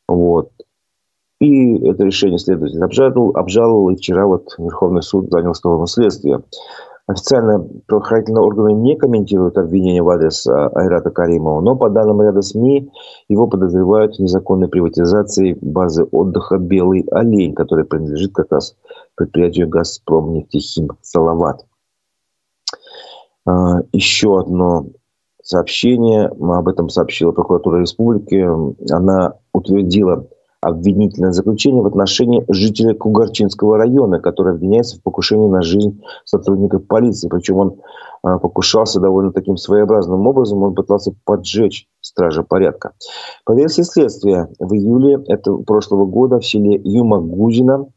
Вот. 0.07 0.51
И 1.41 1.75
это 1.87 2.03
решение 2.03 2.37
следователь 2.37 2.83
обжаловал, 2.83 3.31
обжаловал, 3.35 3.89
и 3.89 3.95
вчера 3.95 4.27
вот 4.27 4.53
Верховный 4.59 5.01
суд 5.01 5.31
занял 5.31 5.55
сторону 5.55 5.87
следствия. 5.87 6.43
Официально 7.07 7.67
правоохранительные 7.87 8.43
органы 8.43 8.73
не 8.73 8.95
комментируют 8.95 9.57
обвинения 9.57 10.03
в 10.03 10.09
адрес 10.09 10.45
а, 10.45 10.67
Айрата 10.67 11.09
Каримова, 11.09 11.59
но 11.61 11.75
по 11.75 11.89
данным 11.89 12.21
ряда 12.21 12.43
СМИ 12.43 12.91
его 13.27 13.47
подозревают 13.47 14.17
в 14.17 14.19
незаконной 14.19 14.67
приватизации 14.67 15.57
базы 15.59 16.03
отдыха 16.11 16.59
«Белый 16.59 17.07
олень», 17.11 17.55
которая 17.55 17.85
принадлежит 17.85 18.35
как 18.35 18.51
раз 18.51 18.77
предприятию 19.15 19.67
«Газпром 19.67 20.33
нефтехим 20.33 20.89
Салават». 21.01 21.65
А, 23.47 23.81
еще 23.93 24.39
одно 24.39 24.85
сообщение, 25.41 26.27
об 26.27 26.67
этом 26.67 26.89
сообщила 26.89 27.31
прокуратура 27.31 27.79
республики. 27.79 28.47
Она 28.93 29.33
утвердила 29.53 30.27
обвинительное 30.61 31.31
заключение 31.31 31.81
в 31.81 31.87
отношении 31.87 32.45
жителя 32.47 32.93
Кугарчинского 32.93 33.77
района, 33.77 34.19
который 34.19 34.53
обвиняется 34.53 34.97
в 34.97 35.01
покушении 35.01 35.47
на 35.47 35.63
жизнь 35.63 36.01
сотрудников 36.23 36.85
полиции. 36.85 37.27
Причем 37.27 37.57
он 37.57 37.79
а, 38.21 38.37
покушался 38.37 38.99
довольно 38.99 39.33
таким 39.33 39.57
своеобразным 39.57 40.27
образом. 40.27 40.61
Он 40.61 40.75
пытался 40.75 41.13
поджечь 41.25 41.87
стража 41.99 42.43
порядка. 42.43 42.91
По 43.43 43.53
версии 43.53 43.81
следствия, 43.81 44.49
в 44.59 44.73
июле 44.73 45.23
этого 45.27 45.63
прошлого 45.63 46.05
года 46.05 46.39
в 46.39 46.45
селе 46.45 46.79
Юмагузина 46.83 47.87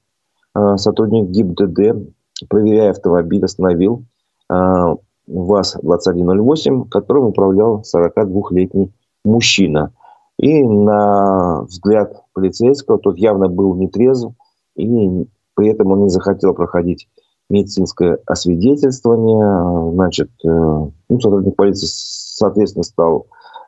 сотрудник 0.77 1.31
ГИБДД, 1.31 2.09
проверяя 2.49 2.91
автомобиль, 2.91 3.45
остановил 3.45 4.05
а, 4.49 4.95
ВАЗ-2108, 5.27 6.89
которым 6.89 7.27
управлял 7.27 7.83
42-летний 7.83 8.91
мужчина– 9.23 9.93
и 10.39 10.63
на 10.63 11.63
взгляд 11.63 12.25
полицейского 12.33 12.99
тот 12.99 13.17
явно 13.19 13.49
был 13.49 13.75
нетрезв, 13.75 14.31
и 14.77 15.27
при 15.55 15.69
этом 15.69 15.93
он 15.93 16.05
не 16.05 16.09
захотел 16.09 16.55
проходить 16.55 17.09
медицинское 17.49 18.19
освидетельствование. 18.27 19.93
Значит, 19.93 20.31
э, 20.45 20.49
ну, 20.49 21.21
сотрудник 21.21 21.57
полиции, 21.57 21.87
соответственно, 21.89 22.83
стал 22.83 23.27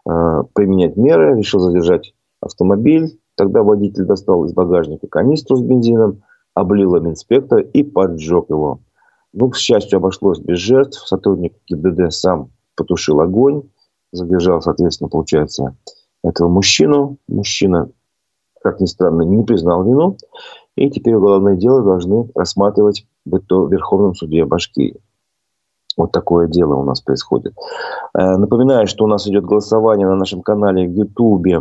э, 0.08 0.42
применять 0.54 0.96
меры, 0.96 1.38
решил 1.38 1.60
задержать 1.60 2.14
автомобиль. 2.40 3.18
Тогда 3.36 3.62
водитель 3.62 4.04
достал 4.04 4.44
из 4.44 4.52
багажника 4.52 5.06
канистру 5.06 5.56
с 5.56 5.62
бензином, 5.62 6.22
облил 6.54 6.96
им 6.96 7.10
инспектора 7.10 7.62
и 7.62 7.82
поджег 7.82 8.48
его. 8.48 8.80
Ну, 9.32 9.50
к 9.50 9.56
счастью, 9.56 9.98
обошлось 9.98 10.40
без 10.40 10.58
жертв. 10.58 11.06
Сотрудник 11.06 11.52
ГИБДД 11.68 12.10
сам 12.12 12.50
потушил 12.74 13.20
огонь, 13.20 13.62
задержал, 14.12 14.62
соответственно, 14.62 15.10
получается, 15.10 15.76
этого 16.28 16.48
мужчину. 16.48 17.18
Мужчина, 17.28 17.90
как 18.62 18.80
ни 18.80 18.86
странно, 18.86 19.22
не 19.22 19.42
признал 19.44 19.84
вину. 19.84 20.16
И 20.76 20.90
теперь 20.90 21.14
уголовное 21.14 21.56
дело 21.56 21.82
должны 21.82 22.28
рассматривать 22.34 23.06
в 23.24 23.70
Верховном 23.70 24.14
суде 24.14 24.44
Башкирии. 24.44 25.00
Вот 25.96 26.12
такое 26.12 26.46
дело 26.46 26.74
у 26.74 26.84
нас 26.84 27.00
происходит. 27.00 27.54
Э, 28.14 28.36
напоминаю, 28.36 28.86
что 28.86 29.04
у 29.04 29.08
нас 29.08 29.26
идет 29.26 29.44
голосование 29.44 30.06
на 30.06 30.16
нашем 30.16 30.42
канале 30.42 30.86
в 30.86 30.92
Ютубе. 30.92 31.60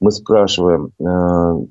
Мы 0.00 0.10
спрашиваем, 0.10 0.90
э, 0.98 1.66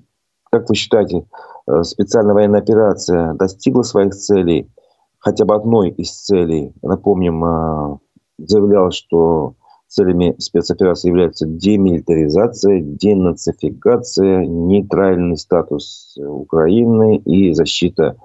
как 0.52 0.70
вы 0.70 0.76
считаете, 0.76 1.26
э, 1.68 1.84
специальная 1.84 2.36
военная 2.36 2.60
операция 2.60 3.34
достигла 3.34 3.82
своих 3.82 4.14
целей? 4.14 4.70
Хотя 5.18 5.46
бы 5.46 5.56
одной 5.56 5.90
из 5.90 6.12
целей. 6.12 6.74
Напомним, 6.82 8.00
заявлялось, 8.38 8.96
что 8.96 9.54
Целями 9.94 10.34
спецоперации 10.40 11.10
являются 11.10 11.46
демилитаризация, 11.46 12.82
денацификация, 12.82 14.44
нейтральный 14.44 15.38
статус 15.38 16.18
Украины 16.18 17.18
и 17.18 17.54
защита 17.54 18.16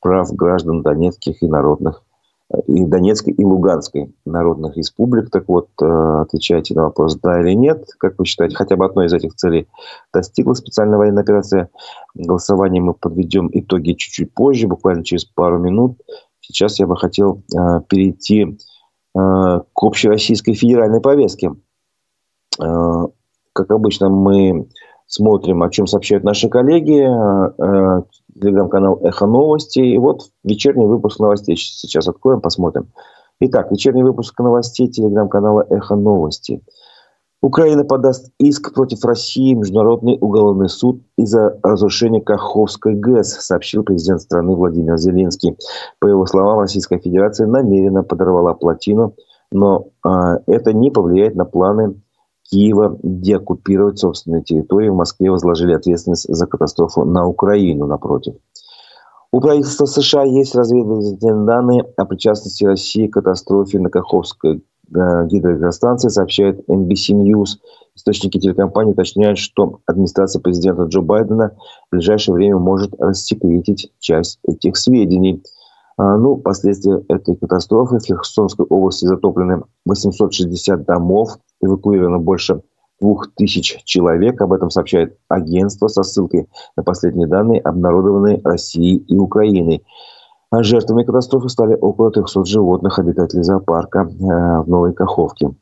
прав 0.00 0.32
граждан 0.32 0.80
Донецких 0.80 1.42
и 1.42 1.46
народных 1.46 2.02
и 2.68 2.86
Донецкой 2.86 3.34
и 3.34 3.44
Луганской 3.44 4.14
народных 4.24 4.78
республик. 4.78 5.28
Так 5.28 5.44
вот, 5.48 5.68
э, 5.82 6.22
отвечайте 6.22 6.74
на 6.74 6.84
вопрос, 6.84 7.16
да 7.16 7.38
или 7.42 7.52
нет. 7.52 7.84
Как 7.98 8.18
вы 8.18 8.24
считаете, 8.24 8.56
хотя 8.56 8.76
бы 8.76 8.86
одной 8.86 9.04
из 9.04 9.12
этих 9.12 9.34
целей 9.34 9.68
достигла 10.14 10.54
специальная 10.54 10.96
военная 10.96 11.22
операция? 11.22 11.68
Голосование 12.14 12.82
мы 12.82 12.94
подведем 12.94 13.50
итоги 13.52 13.92
чуть-чуть 13.92 14.32
позже, 14.32 14.68
буквально 14.68 15.04
через 15.04 15.26
пару 15.26 15.58
минут. 15.58 15.98
Сейчас 16.40 16.80
я 16.80 16.86
бы 16.86 16.96
хотел 16.96 17.42
э, 17.54 17.82
перейти 17.86 18.46
Э, 18.46 18.69
к 19.14 19.82
общероссийской 19.82 20.54
федеральной 20.54 21.00
повестке. 21.00 21.52
Э, 22.60 23.06
как 23.52 23.70
обычно, 23.70 24.08
мы 24.08 24.68
смотрим, 25.06 25.62
о 25.62 25.70
чем 25.70 25.86
сообщают 25.86 26.24
наши 26.24 26.48
коллеги. 26.48 27.00
Э, 27.02 28.02
телеграм-канал 28.40 29.00
«Эхо 29.02 29.26
новости». 29.26 29.80
И 29.80 29.98
вот 29.98 30.30
вечерний 30.44 30.86
выпуск 30.86 31.18
новостей 31.18 31.56
сейчас 31.56 32.08
откроем, 32.08 32.40
посмотрим. 32.40 32.92
Итак, 33.40 33.70
вечерний 33.70 34.02
выпуск 34.02 34.38
новостей 34.38 34.88
телеграм-канала 34.88 35.66
«Эхо 35.70 35.96
новости». 35.96 36.62
Украина 37.42 37.84
подаст 37.84 38.30
иск 38.38 38.74
против 38.74 39.02
России 39.04 39.54
в 39.54 39.58
Международный 39.58 40.18
уголовный 40.20 40.68
суд 40.68 41.00
из-за 41.16 41.58
разрушения 41.62 42.20
Каховской 42.20 42.94
ГЭС, 42.94 43.32
сообщил 43.40 43.82
президент 43.82 44.20
страны 44.20 44.54
Владимир 44.54 44.98
Зеленский. 44.98 45.56
По 46.00 46.06
его 46.06 46.26
словам, 46.26 46.58
Российская 46.58 46.98
Федерация 46.98 47.46
намеренно 47.46 48.02
подорвала 48.02 48.52
плотину, 48.52 49.14
но 49.50 49.88
а, 50.04 50.40
это 50.46 50.74
не 50.74 50.90
повлияет 50.90 51.34
на 51.34 51.46
планы 51.46 52.00
Киева 52.42 52.98
деоккупировать 53.02 53.98
собственные 53.98 54.42
территории. 54.42 54.90
В 54.90 54.96
Москве 54.96 55.30
возложили 55.30 55.72
ответственность 55.72 56.26
за 56.28 56.46
катастрофу 56.46 57.04
на 57.04 57.26
Украину, 57.26 57.86
напротив. 57.86 58.34
У 59.32 59.40
правительства 59.40 59.86
США 59.86 60.24
есть 60.24 60.54
разведывательные 60.54 61.46
данные 61.46 61.86
о 61.96 62.04
причастности 62.04 62.64
России 62.64 63.06
к 63.06 63.14
катастрофе 63.14 63.78
на 63.78 63.88
Каховской 63.88 64.62
гидроэлектростанции, 64.90 66.08
сообщает 66.08 66.68
NBC 66.68 67.14
News. 67.14 67.58
Источники 67.94 68.38
телекомпании 68.38 68.92
уточняют, 68.92 69.38
что 69.38 69.80
администрация 69.86 70.40
президента 70.40 70.84
Джо 70.84 71.00
Байдена 71.00 71.56
в 71.90 71.96
ближайшее 71.96 72.34
время 72.34 72.58
может 72.58 72.94
рассекретить 72.98 73.92
часть 73.98 74.38
этих 74.46 74.76
сведений. 74.76 75.42
А, 75.96 76.16
ну, 76.16 76.36
последствия 76.36 77.02
этой 77.08 77.36
катастрофы 77.36 77.98
в 77.98 78.04
Херсонской 78.04 78.64
области 78.66 79.04
затоплены 79.04 79.62
860 79.84 80.84
домов, 80.86 81.38
эвакуировано 81.60 82.18
больше 82.18 82.62
2000 83.00 83.82
человек. 83.84 84.40
Об 84.40 84.52
этом 84.52 84.70
сообщает 84.70 85.16
агентство 85.28 85.88
со 85.88 86.02
ссылкой 86.02 86.48
на 86.76 86.82
последние 86.82 87.26
данные, 87.26 87.60
обнародованные 87.60 88.40
Россией 88.44 88.98
и 88.98 89.16
Украиной. 89.16 89.84
Жертвами 90.52 91.04
катастрофы 91.04 91.48
стали 91.48 91.76
около 91.80 92.10
300 92.10 92.44
животных, 92.44 92.98
обитателей 92.98 93.44
зоопарка 93.44 94.04
в 94.04 94.68
Новой 94.68 94.92
Каховке. 94.92 95.54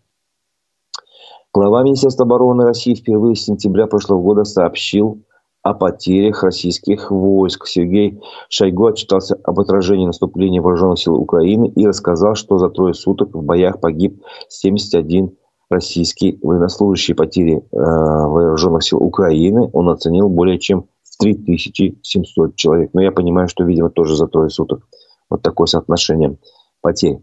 Глава 1.53 1.83
Министерства 1.83 2.24
обороны 2.24 2.64
России 2.64 2.94
впервые 2.94 3.37
с 3.37 3.44
сентября 3.44 3.87
прошлого 3.87 4.22
года 4.22 4.44
сообщил 4.44 5.24
о 5.62 5.74
потерях 5.74 6.42
российских 6.42 7.11
войск. 7.11 7.66
Сергей 7.66 8.18
Шойгу 8.48 8.87
отчитался 8.87 9.38
об 9.44 9.61
отражении 9.61 10.07
наступления 10.07 10.62
вооруженных 10.62 10.98
сил 10.98 11.16
Украины 11.16 11.68
и 11.68 11.87
рассказал, 11.87 12.35
что 12.35 12.57
за 12.57 12.70
трое 12.70 12.94
суток 12.94 13.35
в 13.35 13.42
боях 13.42 13.81
погиб 13.81 14.22
71 14.48 15.37
российский 15.68 16.38
военнослужащий. 16.42 17.14
Потери 17.14 17.59
э, 17.59 17.77
вооруженных 17.77 18.83
сил 18.83 19.03
Украины 19.03 19.68
он 19.74 19.90
оценил 19.90 20.31
более 20.31 20.59
чем 20.59 20.87
3700 21.18 22.57
человек. 22.57 22.90
Но 22.94 23.02
я 23.02 23.12
понимаю, 23.12 23.48
что, 23.48 23.64
видимо, 23.64 23.90
тоже 23.90 24.16
за 24.16 24.26
трое 24.26 24.50
суток. 24.50 24.87
Вот 25.31 25.42
такое 25.42 25.66
соотношение 25.66 26.38
потерь. 26.81 27.18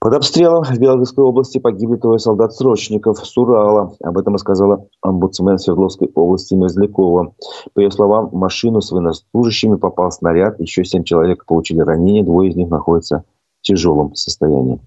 Под 0.00 0.14
обстрелом 0.14 0.64
в 0.64 0.78
Белгородской 0.78 1.24
области 1.24 1.58
погибли 1.58 1.96
трое 1.96 2.18
солдат-срочников 2.18 3.18
с 3.18 3.38
Урала. 3.38 3.94
Об 4.02 4.18
этом 4.18 4.34
рассказала 4.34 4.88
омбудсмен 5.00 5.58
Свердловской 5.58 6.10
области 6.12 6.54
Мерзлякова. 6.54 7.34
По 7.72 7.80
ее 7.80 7.92
словам, 7.92 8.28
в 8.30 8.34
машину 8.34 8.80
с 8.80 8.90
военнослужащими 8.90 9.76
попал 9.76 10.10
снаряд. 10.10 10.58
Еще 10.58 10.84
семь 10.84 11.04
человек 11.04 11.46
получили 11.46 11.80
ранения. 11.80 12.24
Двое 12.24 12.50
из 12.50 12.56
них 12.56 12.68
находятся 12.68 13.24
в 13.60 13.62
тяжелом 13.62 14.16
состоянии. 14.16 14.80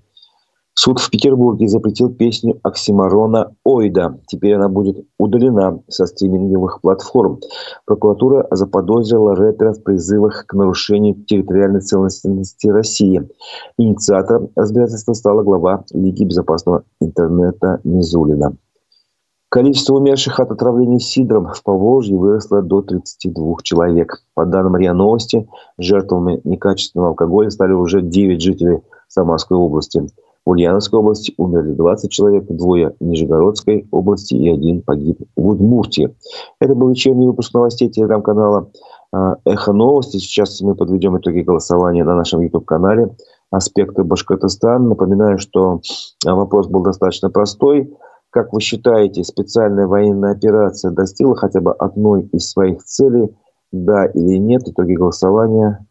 Суд 0.77 0.99
в 0.99 1.09
Петербурге 1.09 1.69
запретил 1.69 2.13
песню 2.13 2.59
Оксимарона 2.61 3.55
«Ойда». 3.63 4.19
Теперь 4.27 4.55
она 4.55 4.67
будет 4.67 5.07
удалена 5.17 5.79
со 5.87 6.05
стриминговых 6.05 6.81
платформ. 6.81 7.39
Прокуратура 7.85 8.45
заподозрила 8.51 9.35
рэпера 9.37 9.71
в 9.71 9.81
призывах 9.83 10.45
к 10.45 10.53
нарушению 10.53 11.15
территориальной 11.23 11.79
целостности 11.79 12.67
России. 12.67 13.25
Инициатором 13.77 14.49
разбирательства 14.57 15.13
стала 15.13 15.43
глава 15.43 15.85
Лиги 15.93 16.25
безопасного 16.25 16.83
интернета 16.99 17.79
Мизулина. 17.85 18.57
Количество 19.47 19.95
умерших 19.95 20.41
от 20.41 20.51
отравления 20.51 20.99
сидром 20.99 21.53
в 21.53 21.63
Поволжье 21.63 22.17
выросло 22.17 22.61
до 22.61 22.81
32 22.81 23.55
человек. 23.63 24.25
По 24.33 24.45
данным 24.45 24.75
РИА 24.75 24.93
Новости, 24.93 25.47
жертвами 25.77 26.41
некачественного 26.43 27.11
алкоголя 27.11 27.49
стали 27.49 27.71
уже 27.71 28.01
9 28.01 28.41
жителей 28.41 28.81
Самарской 29.07 29.55
области– 29.55 30.05
в 30.45 30.51
Ульяновской 30.51 30.99
области 30.99 31.33
умерли 31.37 31.71
20 31.71 32.11
человек, 32.11 32.45
двое 32.47 32.95
в 32.99 33.03
Нижегородской 33.03 33.87
области 33.91 34.35
и 34.35 34.49
один 34.49 34.81
погиб 34.81 35.19
в 35.35 35.47
Удмуртии. 35.47 36.15
Это 36.59 36.75
был 36.75 36.89
вечерний 36.89 37.27
выпуск 37.27 37.53
новостей 37.53 37.89
телеграм-канала 37.89 38.69
а, 39.11 39.37
«Эхо 39.45 39.73
новости». 39.73 40.17
Сейчас 40.17 40.61
мы 40.61 40.75
подведем 40.75 41.17
итоги 41.17 41.41
голосования 41.41 42.03
на 42.03 42.15
нашем 42.15 42.41
YouTube-канале 42.41 43.15
«Аспекты 43.49 44.03
Башкортостана». 44.03 44.89
Напоминаю, 44.89 45.39
что 45.39 45.81
а, 46.25 46.35
вопрос 46.35 46.67
был 46.67 46.83
достаточно 46.83 47.29
простой. 47.29 47.91
Как 48.29 48.53
вы 48.53 48.61
считаете, 48.61 49.23
специальная 49.23 49.87
военная 49.87 50.33
операция 50.33 50.91
достигла 50.91 51.35
хотя 51.35 51.61
бы 51.61 51.73
одной 51.73 52.29
из 52.33 52.49
своих 52.49 52.83
целей? 52.83 53.35
Да 53.71 54.05
или 54.05 54.37
нет? 54.37 54.63
Итоги 54.67 54.93
голосования 54.93 55.85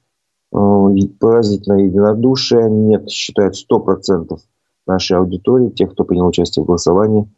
Э, 0.55 0.89
поразительное 1.19 1.85
единодушие. 1.85 2.71
Нет, 2.71 3.11
считает 3.11 3.55
100% 3.55 4.39
нашей 4.87 5.17
аудитории, 5.17 5.71
тех, 5.71 5.93
кто 5.93 6.05
принял 6.05 6.27
участие 6.27 6.63
в 6.63 6.67
голосовании. 6.67 7.29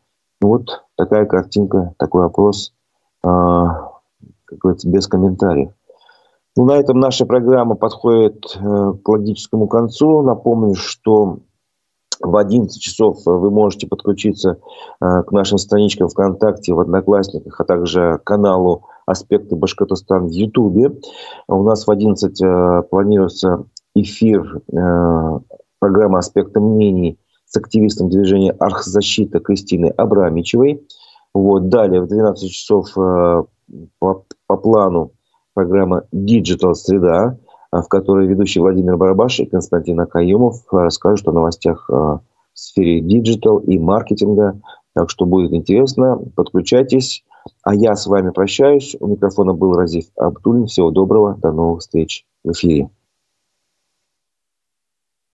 Вот 0.41 0.85
такая 0.97 1.25
картинка, 1.25 1.95
такой 1.99 2.27
опрос, 2.27 2.75
э, 3.25 3.29
как 3.29 4.59
говорится, 4.59 4.89
без 4.91 5.07
комментариев. 5.07 5.71
Ну, 6.57 6.65
на 6.67 6.73
этом 6.73 7.01
наша 7.01 7.25
программа 7.25 7.75
подходит 7.75 8.45
э, 8.55 8.93
к 9.03 9.09
логическому 9.09 9.67
концу. 9.67 10.23
Напомню, 10.23 10.75
что 10.75 11.39
в 12.21 12.37
11 12.37 12.81
часов 12.81 13.19
вы 13.25 13.51
можете 13.51 13.87
подключиться 13.87 14.59
к 15.01 15.27
нашим 15.31 15.59
страничкам 15.59 16.09
ВКонтакте, 16.09 16.73
в 16.73 16.81
Одноклассниках, 16.81 17.61
а 17.61 17.65
также 17.65 18.21
каналу 18.25 18.85
аспекты 19.07 19.57
Башкортостана 19.57 20.27
в 20.27 20.31
Ютубе. 20.31 20.93
У 21.49 21.63
нас 21.63 21.87
в 21.87 21.91
11 21.91 22.43
э, 22.43 22.83
планируется 22.91 23.65
эфир 23.95 24.61
э, 24.73 25.39
программы 25.79 26.19
«Аспекты 26.19 26.61
мнений» 26.61 27.19
с 27.47 27.57
активистом 27.57 28.11
движения 28.11 28.51
«Архзащита» 28.51 29.39
Кристиной 29.39 29.91
Абрамичевой. 29.91 30.87
Вот. 31.33 31.69
Далее 31.69 32.03
в 32.03 32.09
12 32.09 32.51
часов 32.51 32.89
э, 32.99 33.45
по, 33.99 34.25
по 34.47 34.57
плану 34.57 35.13
программа 35.55 36.05
«Digital 36.13 36.75
Среда», 36.75 37.39
в 37.83 37.89
которой 37.89 38.27
ведущий 38.27 38.61
Владимир 38.61 38.97
Барабаш 38.97 39.41
и 39.41 39.47
Константин 39.47 40.01
Акаемов 40.01 40.63
расскажут 40.71 41.29
о 41.29 41.33
новостях 41.33 41.89
в 41.89 42.23
сфере 42.55 43.01
digital 43.01 43.59
и 43.59 43.79
маркетинга. 43.79 44.61
Так 44.95 45.11
что 45.11 45.27
будет 45.27 45.53
интересно. 45.53 46.19
Подключайтесь. 46.35 47.23
А 47.63 47.75
я 47.75 47.95
с 47.95 48.07
вами 48.07 48.31
прощаюсь. 48.31 48.97
У 48.99 49.07
микрофона 49.07 49.53
был 49.53 49.75
Разив 49.75 50.07
Абдулин. 50.17 50.67
Всего 50.67 50.91
доброго. 50.91 51.37
До 51.37 51.53
новых 51.53 51.81
встреч 51.81 52.25
в 52.43 52.53
эфире. 52.53 52.89